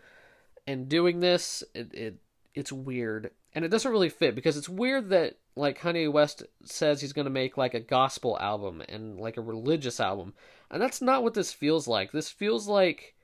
[0.67, 1.63] and doing this.
[1.75, 2.17] It, it
[2.55, 7.01] it's weird, and it doesn't really fit because it's weird that like Kanye West says
[7.01, 10.35] he's going to make like a gospel album and like a religious album.
[10.71, 12.13] And that's not what this feels like.
[12.13, 13.15] This feels like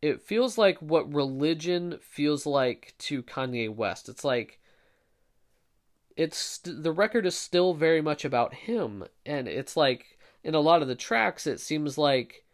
[0.00, 4.08] it feels like what religion feels like to Kanye West.
[4.08, 4.60] It's like
[6.16, 10.82] it's the record is still very much about him and it's like in a lot
[10.82, 12.44] of the tracks it seems like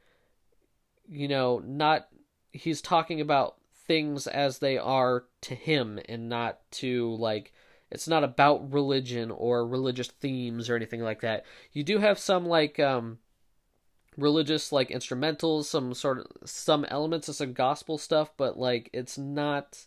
[1.09, 2.07] you know not
[2.53, 3.57] he's talking about
[3.87, 7.53] things as they are to him and not to like
[7.91, 11.45] it's not about religion or religious themes or anything like that.
[11.73, 13.19] You do have some like um
[14.17, 19.17] religious like instrumentals, some sort of some elements of some gospel stuff, but like it's
[19.17, 19.87] not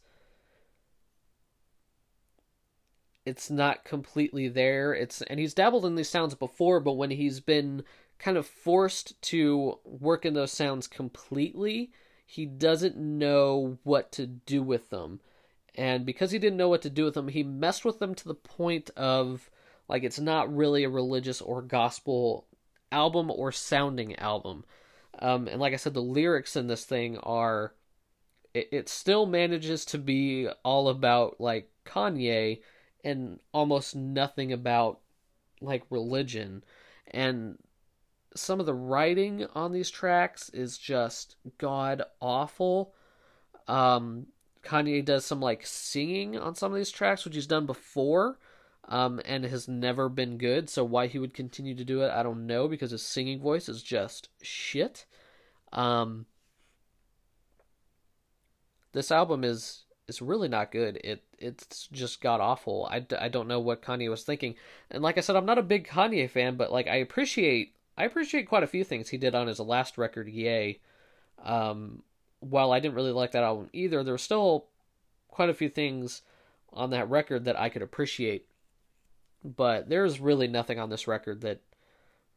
[3.26, 4.94] it's not completely there.
[4.94, 7.84] It's and he's dabbled in these sounds before, but when he's been
[8.18, 11.92] kind of forced to work in those sounds completely,
[12.26, 15.20] he doesn't know what to do with them
[15.75, 18.27] and because he didn't know what to do with them, he messed with them to
[18.27, 19.49] the point of
[19.88, 22.47] like it's not really a religious or gospel
[22.91, 24.65] album or sounding album.
[25.19, 27.73] Um, and like I said, the lyrics in this thing are
[28.53, 32.62] it, it still manages to be all about like Kanye
[33.03, 34.99] and almost nothing about
[35.62, 36.63] like religion.
[37.07, 37.57] And
[38.36, 42.93] some of the writing on these tracks is just god awful.
[43.67, 44.27] Um,
[44.63, 48.38] Kanye does some like singing on some of these tracks, which he's done before.
[48.89, 50.69] um, and has never been good.
[50.69, 53.69] So why he would continue to do it, I don't know because his singing voice
[53.69, 55.06] is just shit.
[55.74, 56.28] Um,
[58.93, 60.97] this album is is really not good.
[61.04, 62.88] It it's just god awful.
[62.91, 64.56] I, I don't know what Kanye was thinking.
[64.89, 68.06] And like I said, I'm not a big Kanye fan, but like I appreciate I
[68.06, 70.80] appreciate quite a few things he did on his last record, Ye.
[71.43, 72.04] Um,
[72.41, 74.65] while I didn't really like that album either, there were still
[75.30, 76.23] quite a few things
[76.73, 78.47] on that record that I could appreciate.
[79.43, 81.62] But there's really nothing on this record that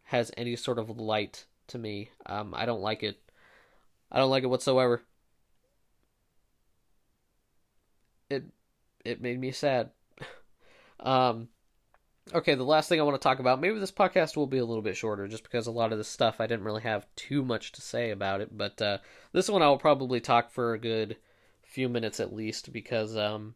[0.04, 2.10] has any sort of light to me.
[2.26, 3.18] Um, I don't like it.
[4.12, 5.02] I don't like it whatsoever.
[8.30, 8.44] It
[9.04, 9.90] it made me sad.
[11.00, 11.48] um,
[12.32, 13.60] okay, the last thing I want to talk about.
[13.60, 16.08] Maybe this podcast will be a little bit shorter, just because a lot of this
[16.08, 18.56] stuff I didn't really have too much to say about it.
[18.56, 18.98] But uh,
[19.32, 21.16] this one I will probably talk for a good
[21.62, 23.54] few minutes at least, because um,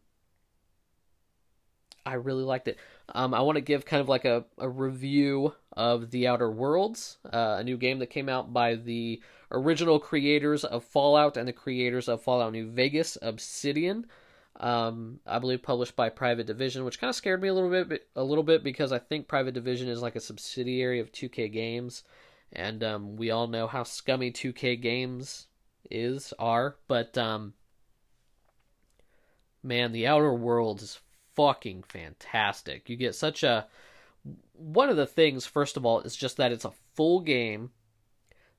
[2.05, 2.77] I really liked it.
[3.15, 7.17] Um, I want to give kind of like a, a review of The Outer Worlds,
[7.31, 11.53] uh, a new game that came out by the original creators of Fallout and the
[11.53, 14.05] creators of Fallout New Vegas, Obsidian.
[14.55, 18.07] Um, I believe published by Private Division, which kind of scared me a little bit,
[18.15, 22.03] a little bit because I think Private Division is like a subsidiary of 2K Games,
[22.51, 25.47] and um, we all know how scummy 2K Games
[25.89, 26.75] is are.
[26.87, 27.53] But um,
[29.63, 30.99] man, The Outer Worlds is
[31.35, 32.89] fucking fantastic.
[32.89, 33.67] You get such a
[34.53, 37.71] one of the things first of all is just that it's a full game.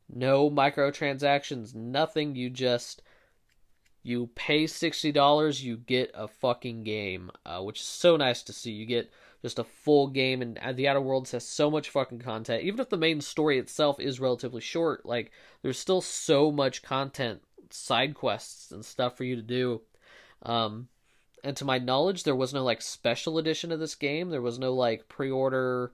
[0.08, 2.34] No microtransactions, nothing.
[2.34, 3.02] You just
[4.02, 8.72] you pay $60, you get a fucking game, uh, which is so nice to see.
[8.72, 9.10] You get
[9.42, 12.62] just a full game, and The Outer Worlds has so much fucking content.
[12.62, 15.32] Even if the main story itself is relatively short, like,
[15.62, 19.80] there's still so much content, side quests, and stuff for you to do.
[20.42, 20.88] Um,
[21.42, 24.30] and to my knowledge, there was no like special edition of this game.
[24.30, 25.92] There was no like pre-order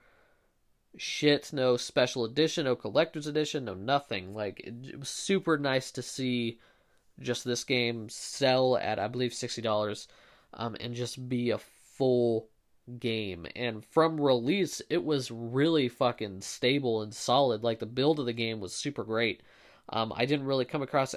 [0.97, 4.35] shit, no special edition, no collector's edition, no nothing.
[4.35, 6.59] Like it, it was super nice to see
[7.20, 10.09] just this game sell at I believe sixty dollars,
[10.55, 12.48] um, and just be a full
[12.98, 13.46] game.
[13.57, 17.62] And from release, it was really fucking stable and solid.
[17.62, 19.42] Like the build of the game was super great.
[19.88, 21.14] Um, I didn't really come across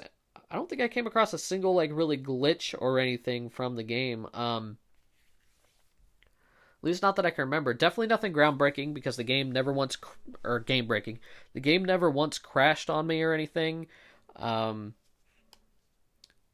[0.50, 3.84] I don't think I came across a single like really glitch or anything from the
[3.84, 4.26] game.
[4.34, 4.78] Um,
[6.24, 7.72] at least not that I can remember.
[7.72, 9.96] Definitely nothing groundbreaking because the game never once
[10.42, 11.20] or game breaking.
[11.52, 13.86] The game never once crashed on me or anything.
[14.34, 14.94] Um,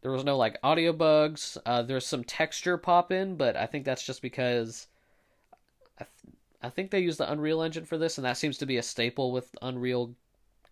[0.06, 1.58] there was no like audio bugs.
[1.66, 4.86] Uh, there's some texture pop in, but I think that's just because
[5.98, 8.66] I, th- I think they use the Unreal Engine for this, and that seems to
[8.66, 10.14] be a staple with Unreal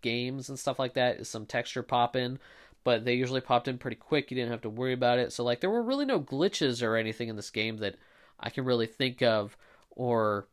[0.02, 1.16] games and stuff like that.
[1.16, 2.38] Is some texture pop in
[2.84, 4.30] but they usually popped in pretty quick.
[4.30, 5.32] You didn't have to worry about it.
[5.32, 7.96] So like there were really no glitches or anything in this game that
[8.38, 9.56] I can really think of
[9.90, 10.46] or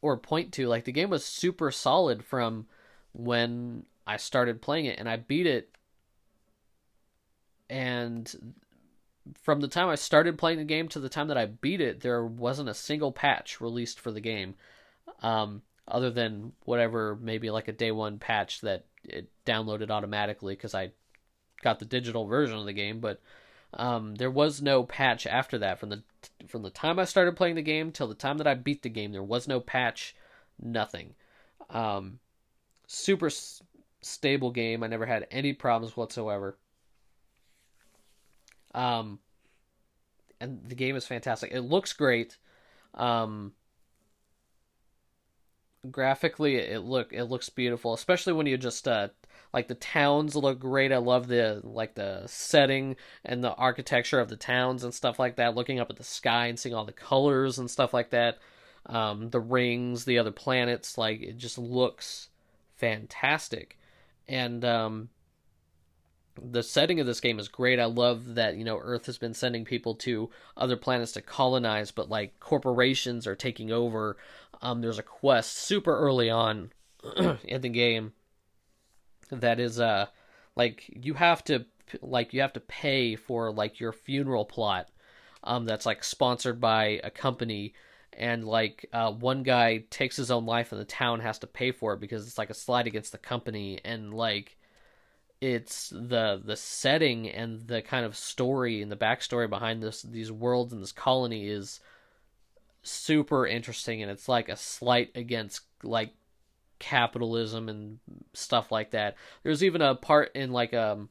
[0.00, 0.66] or point to.
[0.66, 2.64] Like the game was super solid from
[3.12, 5.76] when I started playing it and I beat it
[7.72, 8.54] and
[9.40, 12.00] from the time I started playing the game to the time that I beat it,
[12.00, 14.54] there wasn't a single patch released for the game.
[15.22, 20.74] Um, other than whatever maybe like a day one patch that it downloaded automatically because
[20.74, 20.90] I
[21.62, 23.20] got the digital version of the game, but
[23.72, 26.02] um, there was no patch after that from the
[26.46, 28.90] from the time I started playing the game till the time that I beat the
[28.90, 29.12] game.
[29.12, 30.14] There was no patch,
[30.60, 31.14] nothing.
[31.70, 32.18] Um,
[32.86, 33.62] super s-
[34.02, 34.82] stable game.
[34.82, 36.58] I never had any problems whatsoever.
[38.74, 39.18] Um,
[40.40, 41.52] and the game is fantastic.
[41.52, 42.36] It looks great.
[42.94, 43.52] Um,
[45.90, 49.08] graphically it look it looks beautiful especially when you just uh
[49.52, 54.28] like the towns look great i love the like the setting and the architecture of
[54.28, 56.92] the towns and stuff like that looking up at the sky and seeing all the
[56.92, 58.38] colors and stuff like that
[58.86, 62.28] um the rings the other planets like it just looks
[62.76, 63.76] fantastic
[64.28, 65.08] and um
[66.40, 67.78] the setting of this game is great.
[67.78, 71.90] I love that, you know, Earth has been sending people to other planets to colonize,
[71.90, 74.16] but like corporations are taking over.
[74.60, 76.72] Um, there's a quest super early on
[77.44, 78.12] in the game
[79.30, 80.06] that is uh
[80.56, 81.64] like you have to
[82.00, 84.88] like you have to pay for like your funeral plot
[85.42, 87.72] um that's like sponsored by a company
[88.14, 91.72] and like uh, one guy takes his own life and the town has to pay
[91.72, 94.58] for it because it's like a slide against the company and like
[95.42, 100.30] it's the the setting and the kind of story and the backstory behind this these
[100.30, 101.80] worlds and this colony is
[102.84, 106.14] super interesting and it's like a slight against like
[106.78, 107.98] capitalism and
[108.32, 109.16] stuff like that.
[109.42, 111.08] There's even a part in like um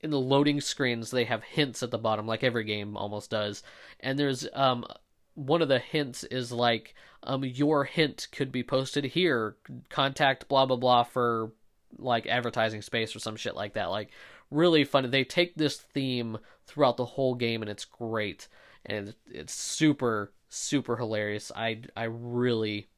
[0.00, 3.62] in the loading screens they have hints at the bottom like every game almost does.
[4.00, 4.86] And there's um
[5.34, 9.56] one of the hints is like um your hint could be posted here
[9.90, 11.52] contact blah blah blah for
[11.98, 13.90] like advertising space or some shit like that.
[13.90, 14.10] Like
[14.50, 15.10] really fun.
[15.10, 18.48] They take this theme throughout the whole game and it's great.
[18.86, 21.50] And it's super super hilarious.
[21.54, 22.88] I i really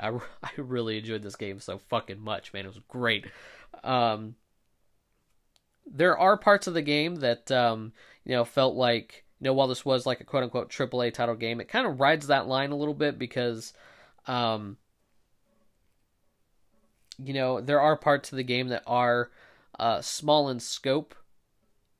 [0.00, 0.08] i,
[0.42, 2.64] I really enjoyed this game so fucking much man.
[2.64, 3.26] It was great.
[3.82, 4.36] Um
[5.86, 7.92] there are parts of the game that um
[8.24, 11.34] you know felt like you know, while this was like a quote unquote AAA title
[11.34, 13.74] game, it kind of rides that line a little bit because,
[14.26, 14.78] um,
[17.18, 19.30] you know, there are parts of the game that are
[19.78, 21.14] uh, small in scope,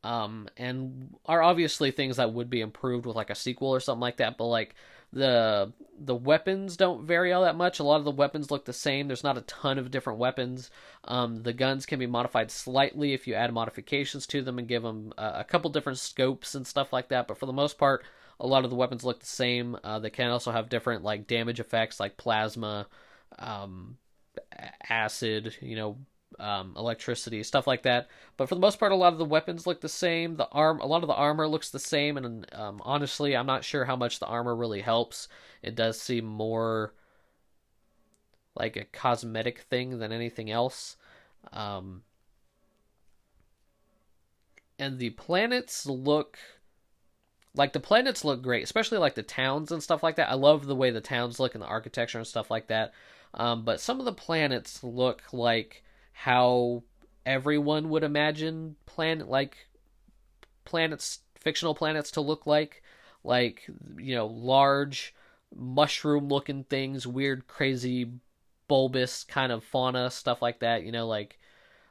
[0.03, 4.01] um, and are obviously things that would be improved with like a sequel or something
[4.01, 4.37] like that.
[4.37, 4.75] But like
[5.13, 7.79] the the weapons don't vary all that much.
[7.79, 9.07] A lot of the weapons look the same.
[9.07, 10.71] There's not a ton of different weapons.
[11.05, 14.83] Um, the guns can be modified slightly if you add modifications to them and give
[14.83, 17.29] them a couple different scopes and stuff like that.
[17.29, 18.05] But for the most part,
[18.41, 19.79] a lot of the weapons look the same.
[19.85, 22.89] Uh, they can also have different like damage effects, like plasma,
[23.39, 23.97] um,
[24.89, 25.97] acid, you know,
[26.39, 28.09] um, electricity, stuff like that.
[28.37, 30.37] But for the most part, a lot of the weapons look the same.
[30.37, 33.65] The arm, a lot of the armor looks the same, and um, honestly, I'm not
[33.65, 35.29] sure how much the armor really helps.
[35.63, 36.95] It does seem more
[38.57, 40.97] like a cosmetic thing than anything else.
[41.53, 42.03] Um,
[44.79, 46.39] and the planets look
[47.57, 50.31] like the planets look great, especially like the towns and stuff like that.
[50.31, 52.93] I love the way the towns look and the architecture and stuff like that.
[53.35, 55.83] Um, but some of the planets look like
[56.13, 56.85] how
[57.27, 59.57] everyone would imagine planet like
[60.65, 62.83] planets fictional planets to look like.
[63.25, 65.15] Like you know large
[65.55, 68.11] mushroom looking things weird crazy
[68.67, 71.39] bulbous kind of fauna stuff like that you know like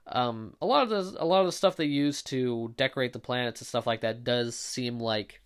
[0.08, 3.20] um, a lot of the a lot of the stuff they use to decorate the
[3.20, 5.42] planets and stuff like that does seem like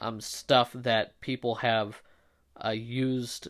[0.00, 2.02] um, stuff that people have
[2.64, 3.48] uh, used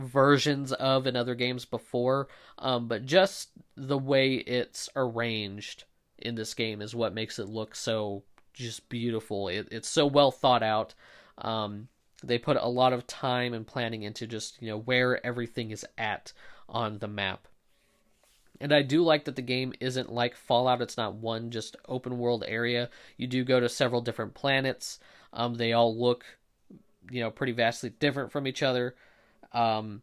[0.00, 2.28] versions of in other games before,
[2.58, 5.84] um, but just the way it's arranged
[6.18, 8.22] in this game is what makes it look so
[8.52, 9.48] just beautiful.
[9.48, 10.94] It, it's so well thought out.
[11.38, 11.88] Um,
[12.22, 15.86] they put a lot of time and planning into just you know where everything is
[15.96, 16.32] at
[16.68, 17.48] on the map.
[18.60, 20.82] And I do like that the game isn't like Fallout.
[20.82, 22.90] It's not one just open world area.
[23.16, 24.98] You do go to several different planets.
[25.32, 26.24] Um, they all look,
[27.10, 28.94] you know, pretty vastly different from each other.
[29.52, 30.02] Um,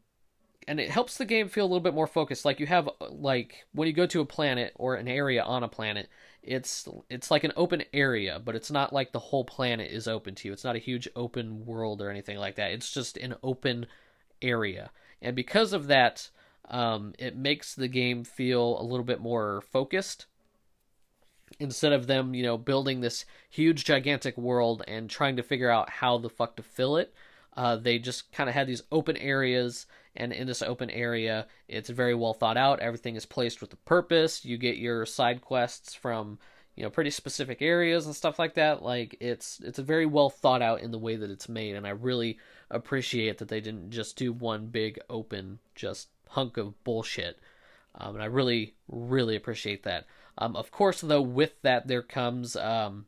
[0.68, 2.44] and it helps the game feel a little bit more focused.
[2.44, 5.70] Like you have like when you go to a planet or an area on a
[5.70, 6.10] planet,
[6.44, 10.36] it's it's like an open area, but it's not like the whole planet is open
[10.36, 10.54] to you.
[10.54, 12.72] It's not a huge open world or anything like that.
[12.72, 13.86] It's just an open
[14.42, 14.92] area,
[15.22, 16.30] and because of that,
[16.70, 20.26] um, it makes the game feel a little bit more focused.
[21.60, 25.90] Instead of them, you know, building this huge, gigantic world and trying to figure out
[25.90, 27.14] how the fuck to fill it,
[27.58, 31.90] uh, they just kind of had these open areas, and in this open area, it's
[31.90, 32.80] very well thought out.
[32.80, 34.46] Everything is placed with a purpose.
[34.46, 36.38] You get your side quests from
[36.76, 38.84] you know pretty specific areas and stuff like that.
[38.84, 41.90] Like it's it's very well thought out in the way that it's made, and I
[41.90, 42.38] really
[42.70, 47.40] appreciate that they didn't just do one big open just hunk of bullshit.
[47.96, 50.06] Um, and I really really appreciate that.
[50.38, 53.08] Um, of course, though, with that there comes um,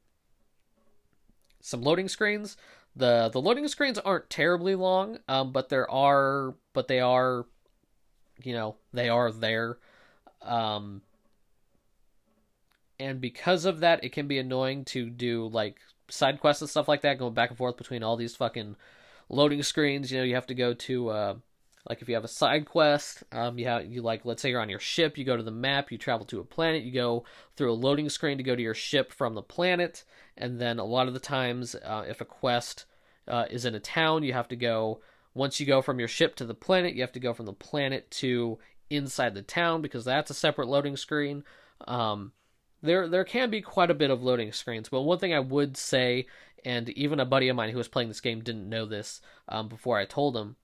[1.61, 2.57] some loading screens
[2.99, 7.45] the the loading screens aren't terribly long, um, but there are but they are
[8.43, 9.77] you know, they are there.
[10.41, 11.01] Um
[12.99, 15.77] and because of that it can be annoying to do like
[16.09, 18.75] side quests and stuff like that going back and forth between all these fucking
[19.29, 21.35] loading screens you know you have to go to uh,
[21.87, 24.61] like if you have a side quest um you have you like let's say you're
[24.61, 27.23] on your ship you go to the map you travel to a planet you go
[27.55, 30.03] through a loading screen to go to your ship from the planet
[30.35, 32.85] and then a lot of the times uh, if a quest
[33.29, 34.99] uh, is in a town you have to go
[35.33, 37.53] once you go from your ship to the planet you have to go from the
[37.53, 38.57] planet to
[38.89, 41.43] inside the town because that's a separate loading screen.
[41.87, 42.31] Um,
[42.81, 45.75] there there can be quite a bit of loading screens but one thing i would
[45.75, 46.25] say
[46.63, 49.19] and even a buddy of mine who was playing this game didn't know this
[49.49, 50.55] um, before i told him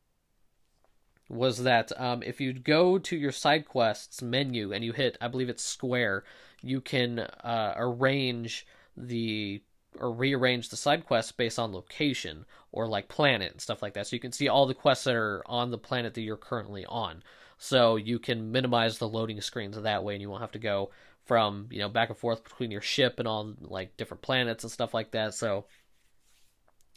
[1.29, 5.27] was that um, if you go to your side quests menu and you hit, I
[5.27, 6.23] believe it's square,
[6.61, 9.61] you can uh, arrange the
[9.99, 14.07] or rearrange the side quests based on location or like planet and stuff like that.
[14.07, 16.85] So you can see all the quests that are on the planet that you're currently
[16.85, 17.23] on.
[17.57, 20.91] So you can minimize the loading screens that way, and you won't have to go
[21.23, 24.71] from you know back and forth between your ship and all like different planets and
[24.71, 25.33] stuff like that.
[25.33, 25.65] So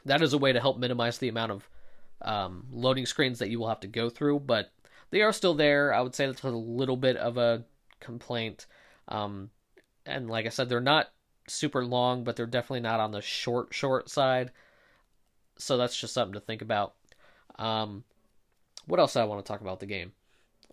[0.04, 1.68] that is a way to help minimize the amount of
[2.22, 4.70] um, loading screens that you will have to go through, but
[5.10, 5.94] they are still there.
[5.94, 7.64] I would say that's a little bit of a
[8.00, 8.66] complaint.
[9.08, 9.50] Um,
[10.04, 11.08] and like I said, they're not
[11.48, 14.52] super long, but they're definitely not on the short, short side.
[15.58, 16.94] so that's just something to think about.
[17.58, 18.04] Um,
[18.86, 20.12] what else I want to talk about the game?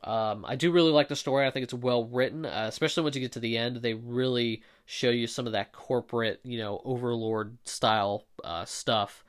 [0.03, 1.47] Um, I do really like the story.
[1.47, 3.77] I think it's well written, uh, especially once you get to the end.
[3.77, 9.23] They really show you some of that corporate, you know, overlord style uh, stuff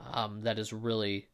[0.00, 1.28] um, that is really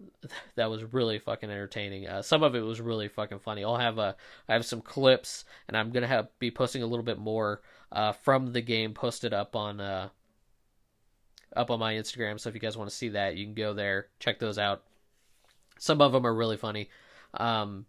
[0.54, 2.06] that was really fucking entertaining.
[2.08, 3.64] Uh, some of it was really fucking funny.
[3.64, 4.16] I'll have a
[4.48, 7.60] I have some clips, and I'm gonna have be posting a little bit more
[7.92, 10.08] uh, from the game posted up on uh,
[11.56, 12.38] up on my Instagram.
[12.38, 14.84] So if you guys want to see that, you can go there, check those out.
[15.78, 16.90] Some of them are really funny.
[17.34, 17.86] Um,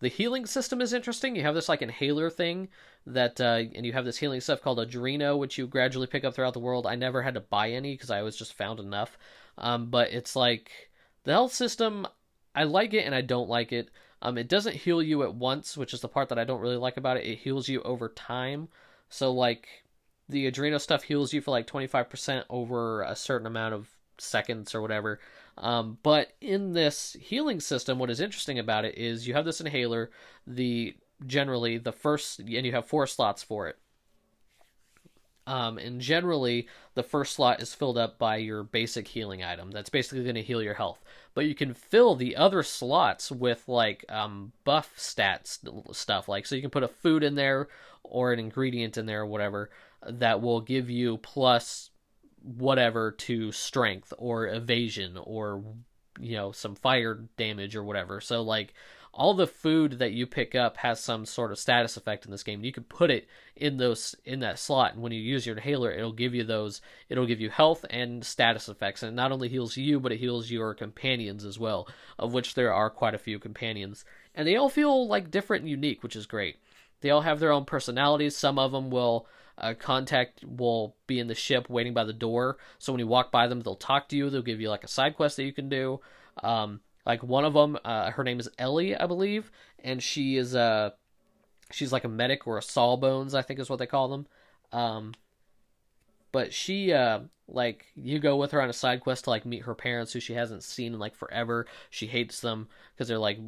[0.00, 1.36] the healing system is interesting.
[1.36, 2.68] You have this like inhaler thing
[3.06, 6.34] that, uh, and you have this healing stuff called Adreno, which you gradually pick up
[6.34, 6.86] throughout the world.
[6.86, 9.18] I never had to buy any because I always just found enough.
[9.58, 10.70] Um, but it's like
[11.24, 12.06] the health system.
[12.54, 13.90] I like it and I don't like it.
[14.22, 16.76] Um, it doesn't heal you at once, which is the part that I don't really
[16.76, 17.24] like about it.
[17.24, 18.68] It heals you over time.
[19.10, 19.68] So like
[20.28, 23.88] the Adreno stuff heals you for like 25% over a certain amount of
[24.18, 25.20] seconds or whatever.
[25.58, 29.60] Um, but in this healing system, what is interesting about it is you have this
[29.60, 30.10] inhaler,
[30.46, 30.96] the
[31.26, 33.76] generally the first, and you have four slots for it.
[35.46, 39.72] Um, and generally, the first slot is filled up by your basic healing item.
[39.72, 41.02] That's basically going to heal your health.
[41.34, 45.58] But you can fill the other slots with like um, buff stats
[45.94, 46.28] stuff.
[46.28, 47.68] Like so, you can put a food in there
[48.02, 49.70] or an ingredient in there or whatever
[50.02, 51.90] uh, that will give you plus
[52.42, 55.62] whatever to strength or evasion or
[56.18, 58.20] you know some fire damage or whatever.
[58.20, 58.74] So like
[59.12, 62.44] all the food that you pick up has some sort of status effect in this
[62.44, 62.64] game.
[62.64, 63.26] You can put it
[63.56, 66.80] in those in that slot, and when you use your inhaler, it'll give you those.
[67.08, 70.20] It'll give you health and status effects, and it not only heals you, but it
[70.20, 71.88] heals your companions as well,
[72.18, 75.70] of which there are quite a few companions, and they all feel like different and
[75.70, 76.56] unique, which is great.
[77.00, 78.36] They all have their own personalities.
[78.36, 79.26] Some of them will
[79.58, 82.56] uh, contact will be in the ship waiting by the door.
[82.78, 84.30] So when you walk by them, they'll talk to you.
[84.30, 86.00] They'll give you like a side quest that you can do.
[86.42, 89.50] Um, like one of them, uh, her name is Ellie, I believe,
[89.82, 90.90] and she is a uh,
[91.70, 94.26] she's like a medic or a sawbones, I think is what they call them.
[94.72, 95.14] Um,
[96.32, 99.62] but she uh like you go with her on a side quest to like meet
[99.62, 103.38] her parents who she hasn't seen in like forever she hates them because they're like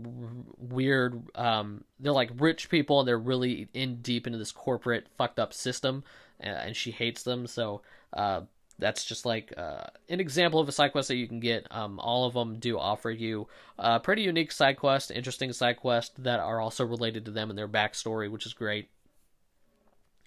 [0.59, 5.39] weird um they're like rich people and they're really in deep into this corporate fucked
[5.39, 6.03] up system
[6.41, 7.81] and, and she hates them so
[8.13, 8.41] uh
[8.79, 11.67] that's just like uh, an example of a side quest that you can get.
[11.71, 13.47] Um, all of them do offer you
[13.79, 17.59] a pretty unique side quest, interesting side quest that are also related to them and
[17.59, 18.89] their backstory, which is great.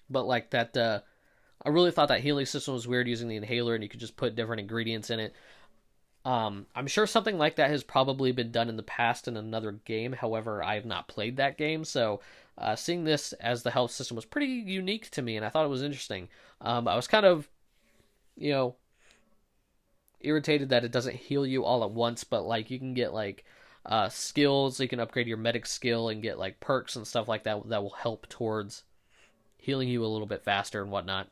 [0.08, 1.00] But like that, uh,
[1.66, 4.16] I really thought that healing system was weird using the inhaler and you could just
[4.16, 5.34] put different ingredients in it.
[6.24, 9.72] Um, I'm sure something like that has probably been done in the past in another
[9.72, 10.12] game.
[10.12, 12.20] However, I have not played that game, so
[12.56, 15.64] uh, seeing this as the health system was pretty unique to me, and I thought
[15.64, 16.28] it was interesting.
[16.60, 17.48] Um, I was kind of,
[18.36, 18.76] you know,
[20.20, 23.44] irritated that it doesn't heal you all at once, but like you can get like
[23.84, 27.42] uh, skills, you can upgrade your medic skill and get like perks and stuff like
[27.42, 28.84] that that will help towards
[29.58, 31.28] healing you a little bit faster and whatnot.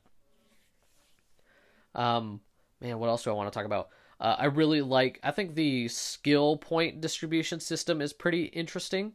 [1.94, 2.40] Um,
[2.80, 3.88] man, what else do I want to talk about?
[4.20, 5.20] Uh, I really like.
[5.22, 9.12] I think the skill point distribution system is pretty interesting.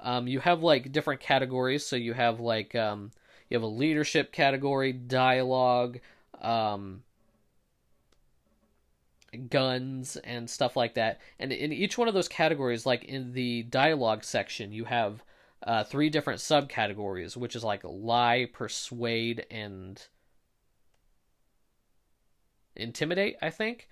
[0.00, 3.12] Um, you have like different categories, so you have like um,
[3.48, 6.00] you have a leadership category, dialogue,
[6.40, 7.02] um,
[9.48, 11.20] guns, and stuff like that.
[11.38, 15.22] And in each one of those categories, like in the dialogue section, you have
[15.62, 20.02] uh, three different subcategories, which is like lie, persuade, and
[22.80, 23.36] intimidate.
[23.42, 23.88] I think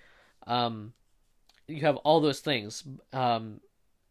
[0.47, 0.93] um,
[1.66, 2.84] you have all those things.
[3.12, 3.61] Um,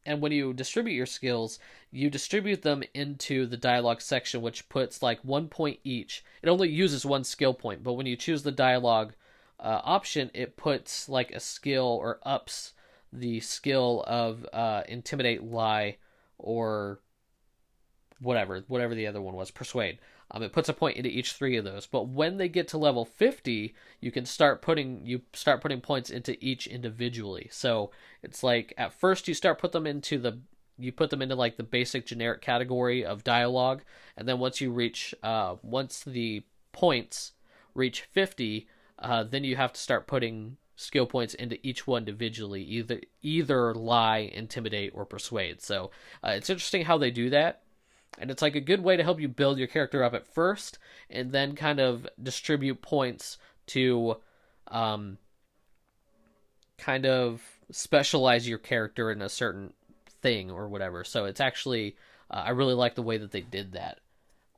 [0.05, 1.59] and when you distribute your skills,
[1.91, 6.23] you distribute them into the dialogue section, which puts like one point each.
[6.41, 9.13] It only uses one skill point, but when you choose the dialogue
[9.59, 12.73] uh, option, it puts like a skill or ups
[13.11, 15.97] the skill of uh, intimidate, lie,
[16.38, 16.99] or
[18.19, 19.99] whatever, whatever the other one was, persuade.
[20.32, 21.88] Um, it puts a point into each three of those.
[21.88, 26.09] But when they get to level 50, you can start putting you start putting points
[26.09, 27.47] into each individually.
[27.51, 27.91] So
[28.23, 30.39] it's like at first you start put them into the
[30.78, 33.84] you put them into like the basic generic category of dialogue,
[34.15, 37.34] and then once you reach uh, once the points
[37.73, 38.67] reach 50,
[38.99, 43.73] uh, then you have to start putting skill points into each one individually, either either
[43.73, 45.61] lie, intimidate, or persuade.
[45.61, 45.89] So
[46.23, 47.61] uh, it's interesting how they do that
[48.18, 50.80] and it's like a good way to help you build your character up at first
[51.10, 53.38] and then kind of distribute points
[53.68, 54.18] to
[54.70, 55.18] um,
[56.78, 57.41] kind of
[57.72, 59.74] specialize your character in a certain
[60.22, 61.95] thing or whatever so it's actually
[62.32, 63.99] uh, i really like the way that they did that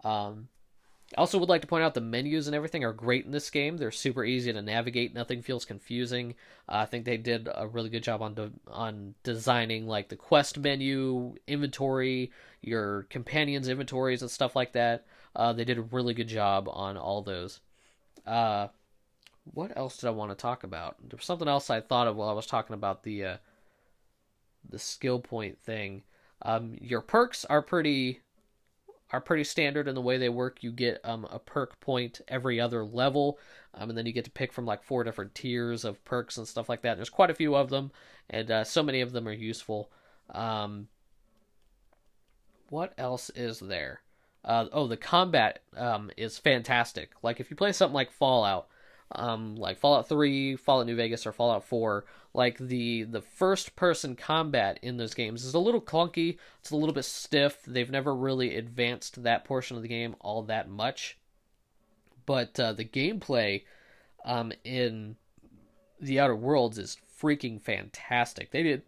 [0.03, 0.47] um,
[1.17, 3.49] I also would like to point out the menus and everything are great in this
[3.49, 3.77] game.
[3.77, 5.13] They're super easy to navigate.
[5.13, 6.35] Nothing feels confusing.
[6.67, 10.15] Uh, I think they did a really good job on de- on designing like the
[10.15, 12.31] quest menu, inventory,
[12.61, 15.05] your companions' inventories, and stuff like that.
[15.35, 17.61] Uh, they did a really good job on all those.
[18.25, 18.67] Uh,
[19.53, 20.97] what else did I want to talk about?
[21.01, 23.37] There was something else I thought of while I was talking about the uh,
[24.67, 26.03] the skill point thing.
[26.41, 28.21] Um, your perks are pretty
[29.11, 30.63] are pretty standard in the way they work.
[30.63, 33.39] You get um, a perk point every other level,
[33.73, 36.47] um, and then you get to pick from like four different tiers of perks and
[36.47, 36.95] stuff like that.
[36.95, 37.91] There's quite a few of them,
[38.29, 39.89] and uh, so many of them are useful.
[40.29, 40.87] Um,
[42.69, 44.01] what else is there?
[44.43, 47.11] Uh, oh, the combat um, is fantastic.
[47.21, 48.67] Like if you play something like Fallout,
[49.11, 54.15] um, like Fallout 3, Fallout New Vegas, or Fallout 4, like the the first person
[54.15, 56.37] combat in those games is a little clunky.
[56.61, 57.59] It's a little bit stiff.
[57.65, 61.17] They've never really advanced that portion of the game all that much.
[62.25, 63.63] But uh, the gameplay
[64.23, 65.15] um, in
[65.99, 68.51] the Outer Worlds is freaking fantastic.
[68.51, 68.83] They did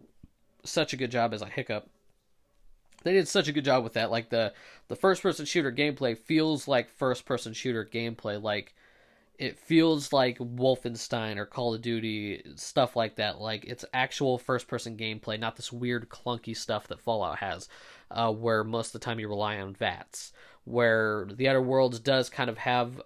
[0.63, 1.89] such a good job as a hiccup.
[3.03, 4.11] They did such a good job with that.
[4.11, 4.53] Like the
[4.87, 8.41] the first person shooter gameplay feels like first person shooter gameplay.
[8.41, 8.73] Like
[9.37, 13.39] it feels like Wolfenstein or Call of Duty stuff like that.
[13.39, 17.67] Like it's actual first person gameplay, not this weird clunky stuff that Fallout has,
[18.11, 20.31] uh, where most of the time you rely on VATS.
[20.63, 23.01] Where the Outer Worlds does kind of have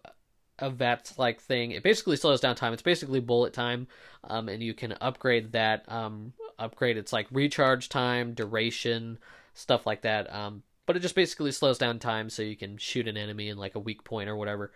[0.59, 1.71] a VATS like thing.
[1.71, 2.73] It basically slows down time.
[2.73, 3.87] It's basically bullet time,
[4.25, 5.89] um, and you can upgrade that.
[5.89, 9.17] Um, upgrade its like recharge time, duration,
[9.55, 10.31] stuff like that.
[10.31, 13.57] Um, but it just basically slows down time so you can shoot an enemy in
[13.57, 14.71] like a weak point or whatever.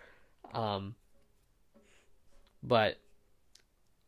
[0.54, 0.96] Um,
[2.64, 2.98] but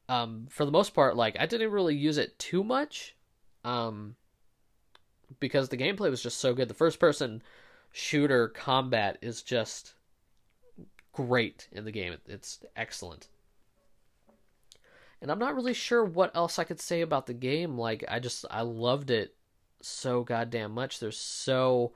[0.10, 3.16] um, for the most part, like I didn't really use it too much,
[3.64, 4.16] um,
[5.40, 6.68] because the gameplay was just so good.
[6.68, 7.44] The first person
[7.92, 9.94] shooter combat is just
[11.14, 12.16] great in the game.
[12.26, 13.28] It's excellent.
[15.22, 17.78] And I'm not really sure what else I could say about the game.
[17.78, 19.36] Like I just I loved it
[19.88, 21.00] so goddamn much.
[21.00, 21.94] There's so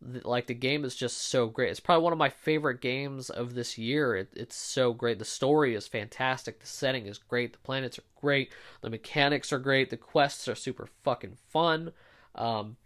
[0.00, 1.70] like the game is just so great.
[1.70, 4.14] It's probably one of my favorite games of this year.
[4.16, 5.18] It, it's so great.
[5.18, 6.60] The story is fantastic.
[6.60, 7.52] The setting is great.
[7.52, 8.52] The planets are great.
[8.80, 9.90] The mechanics are great.
[9.90, 11.92] The quests are super fucking fun.
[12.34, 12.76] Um,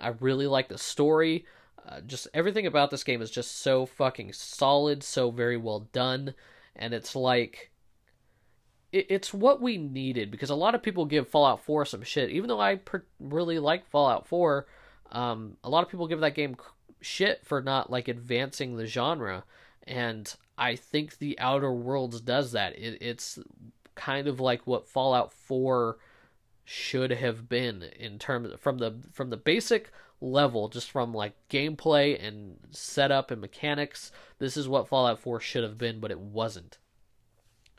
[0.00, 1.46] I really like the story.
[1.88, 6.34] Uh, just everything about this game is just so fucking solid, so very well done,
[6.76, 7.71] and it's like
[8.92, 12.30] it, it's what we needed because a lot of people give Fallout 4 some shit.
[12.30, 14.66] Even though I per- really like Fallout 4
[15.12, 16.56] um, a lot of people give that game
[17.00, 19.44] shit for not like advancing the genre,
[19.86, 22.76] and I think the Outer Worlds does that.
[22.78, 23.38] It, it's
[23.94, 25.98] kind of like what Fallout 4
[26.64, 29.90] should have been in terms from the from the basic
[30.20, 35.64] level just from like gameplay and setup and mechanics this is what fallout 4 should
[35.64, 36.78] have been but it wasn't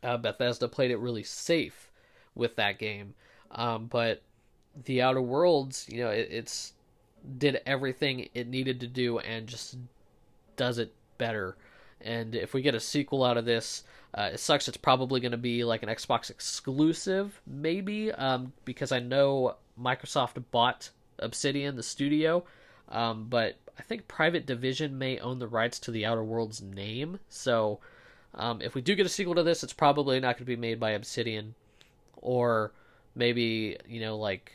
[0.04, 1.90] uh, bethesda played it really safe
[2.36, 3.14] with that game
[3.52, 4.22] um, but
[4.86, 6.74] the outer worlds you know it, it's
[7.38, 9.78] did everything it needed to do and just
[10.56, 11.56] does it better.
[12.02, 13.84] And if we get a sequel out of this,
[14.14, 14.68] uh, it sucks.
[14.68, 20.44] It's probably going to be like an Xbox exclusive, maybe, um, because I know Microsoft
[20.52, 20.90] bought
[21.20, 22.44] Obsidian, the studio,
[22.90, 27.20] um, but I think Private Division may own the rights to the Outer Worlds name.
[27.30, 27.80] So
[28.36, 30.56] um, if we do get a sequel to this, it's probably not going to be
[30.56, 31.56] made by Obsidian,
[32.18, 32.72] or
[33.16, 34.54] maybe you know like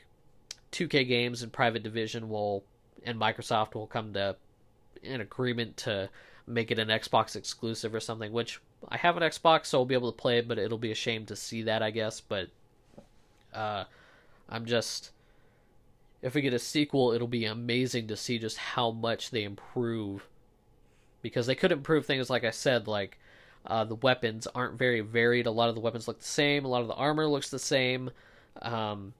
[0.72, 2.64] 2K Games and Private Division will
[3.04, 4.36] and Microsoft will come to
[5.04, 6.10] an agreement to
[6.46, 8.32] make it an Xbox exclusive or something.
[8.32, 10.92] Which I have an Xbox, so I'll be able to play it, but it'll be
[10.92, 12.20] a shame to see that, I guess.
[12.20, 12.48] But
[13.54, 13.84] uh,
[14.48, 15.12] I'm just
[16.20, 20.26] if we get a sequel, it'll be amazing to see just how much they improve
[21.22, 23.18] because they could improve things like I said, like
[23.68, 25.46] uh, the weapons aren't very varied.
[25.46, 26.64] A lot of the weapons look the same.
[26.64, 28.10] A lot of the armor looks the same.
[28.62, 29.12] Um,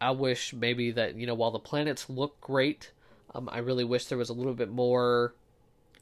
[0.00, 2.92] I wish maybe that you know while the planets look great,
[3.34, 5.34] um, I really wish there was a little bit more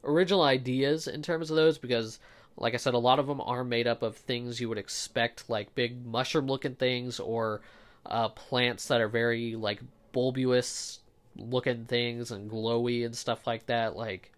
[0.05, 2.20] original ideas in terms of those because,
[2.57, 5.51] like I said, a lot of them are made up of things you would expect,
[5.51, 7.61] like big mushroom-looking things or
[8.05, 9.81] uh, plants that are very like
[10.12, 11.01] bulbous
[11.37, 13.97] looking things and glowy and stuff like that.
[13.97, 14.31] Like,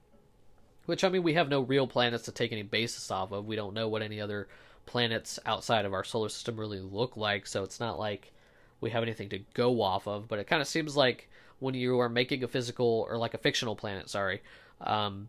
[0.89, 3.45] which I mean, we have no real planets to take any basis off of.
[3.45, 4.49] We don't know what any other
[4.87, 8.33] planets outside of our solar system really look like, so it's not like
[8.81, 11.29] we have anything to go off of, but it kind of seems like
[11.59, 14.41] when you are making a physical or like a fictional planet, sorry,
[14.81, 15.29] um,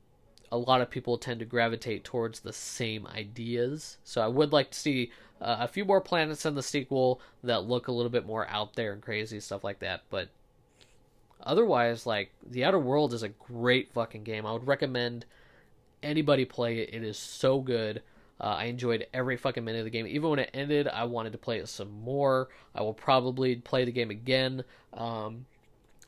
[0.49, 3.97] a lot of people tend to gravitate towards the same ideas.
[4.05, 7.67] So I would like to see uh, a few more planets in the sequel that
[7.67, 10.03] look a little bit more out there and crazy stuff like that.
[10.09, 10.29] But
[11.43, 14.45] otherwise, like The Outer World is a great fucking game.
[14.45, 15.25] I would recommend
[16.03, 16.93] anybody play it.
[16.93, 18.01] It is so good.
[18.41, 20.07] Uh, I enjoyed every fucking minute of the game.
[20.07, 22.49] Even when it ended, I wanted to play it some more.
[22.73, 24.63] I will probably play the game again.
[24.93, 25.45] Um,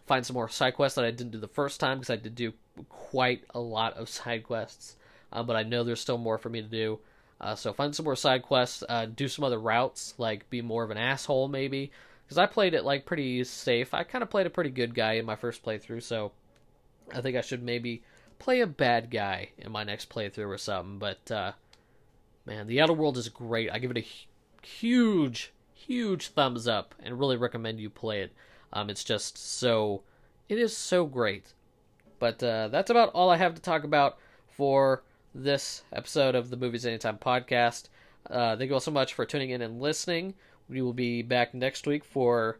[0.07, 2.35] find some more side quests that I didn't do the first time because I did
[2.35, 2.53] do
[2.87, 4.95] quite a lot of side quests.
[5.33, 6.99] Uh, but I know there's still more for me to do.
[7.39, 8.83] Uh, so find some more side quests.
[8.87, 11.91] Uh, do some other routes, like be more of an asshole maybe.
[12.23, 13.93] Because I played it like pretty safe.
[13.93, 16.31] I kind of played a pretty good guy in my first playthrough, so
[17.13, 18.03] I think I should maybe
[18.41, 20.97] play a bad guy in my next playthrough or something.
[20.97, 21.51] But uh,
[22.45, 23.71] man, the Outer World is great.
[23.71, 28.31] I give it a huge, huge thumbs up, and really recommend you play it.
[28.73, 30.01] Um, it's just so,
[30.49, 31.53] it is so great.
[32.19, 34.17] But uh, that's about all I have to talk about
[34.49, 37.89] for this episode of the Movies Anytime podcast.
[38.29, 40.33] Uh, thank you all so much for tuning in and listening.
[40.67, 42.59] We will be back next week for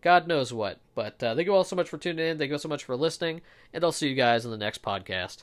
[0.00, 0.78] God knows what.
[0.94, 2.38] But uh, thank you all so much for tuning in.
[2.38, 3.40] Thank you all so much for listening.
[3.72, 5.42] And I'll see you guys in the next podcast.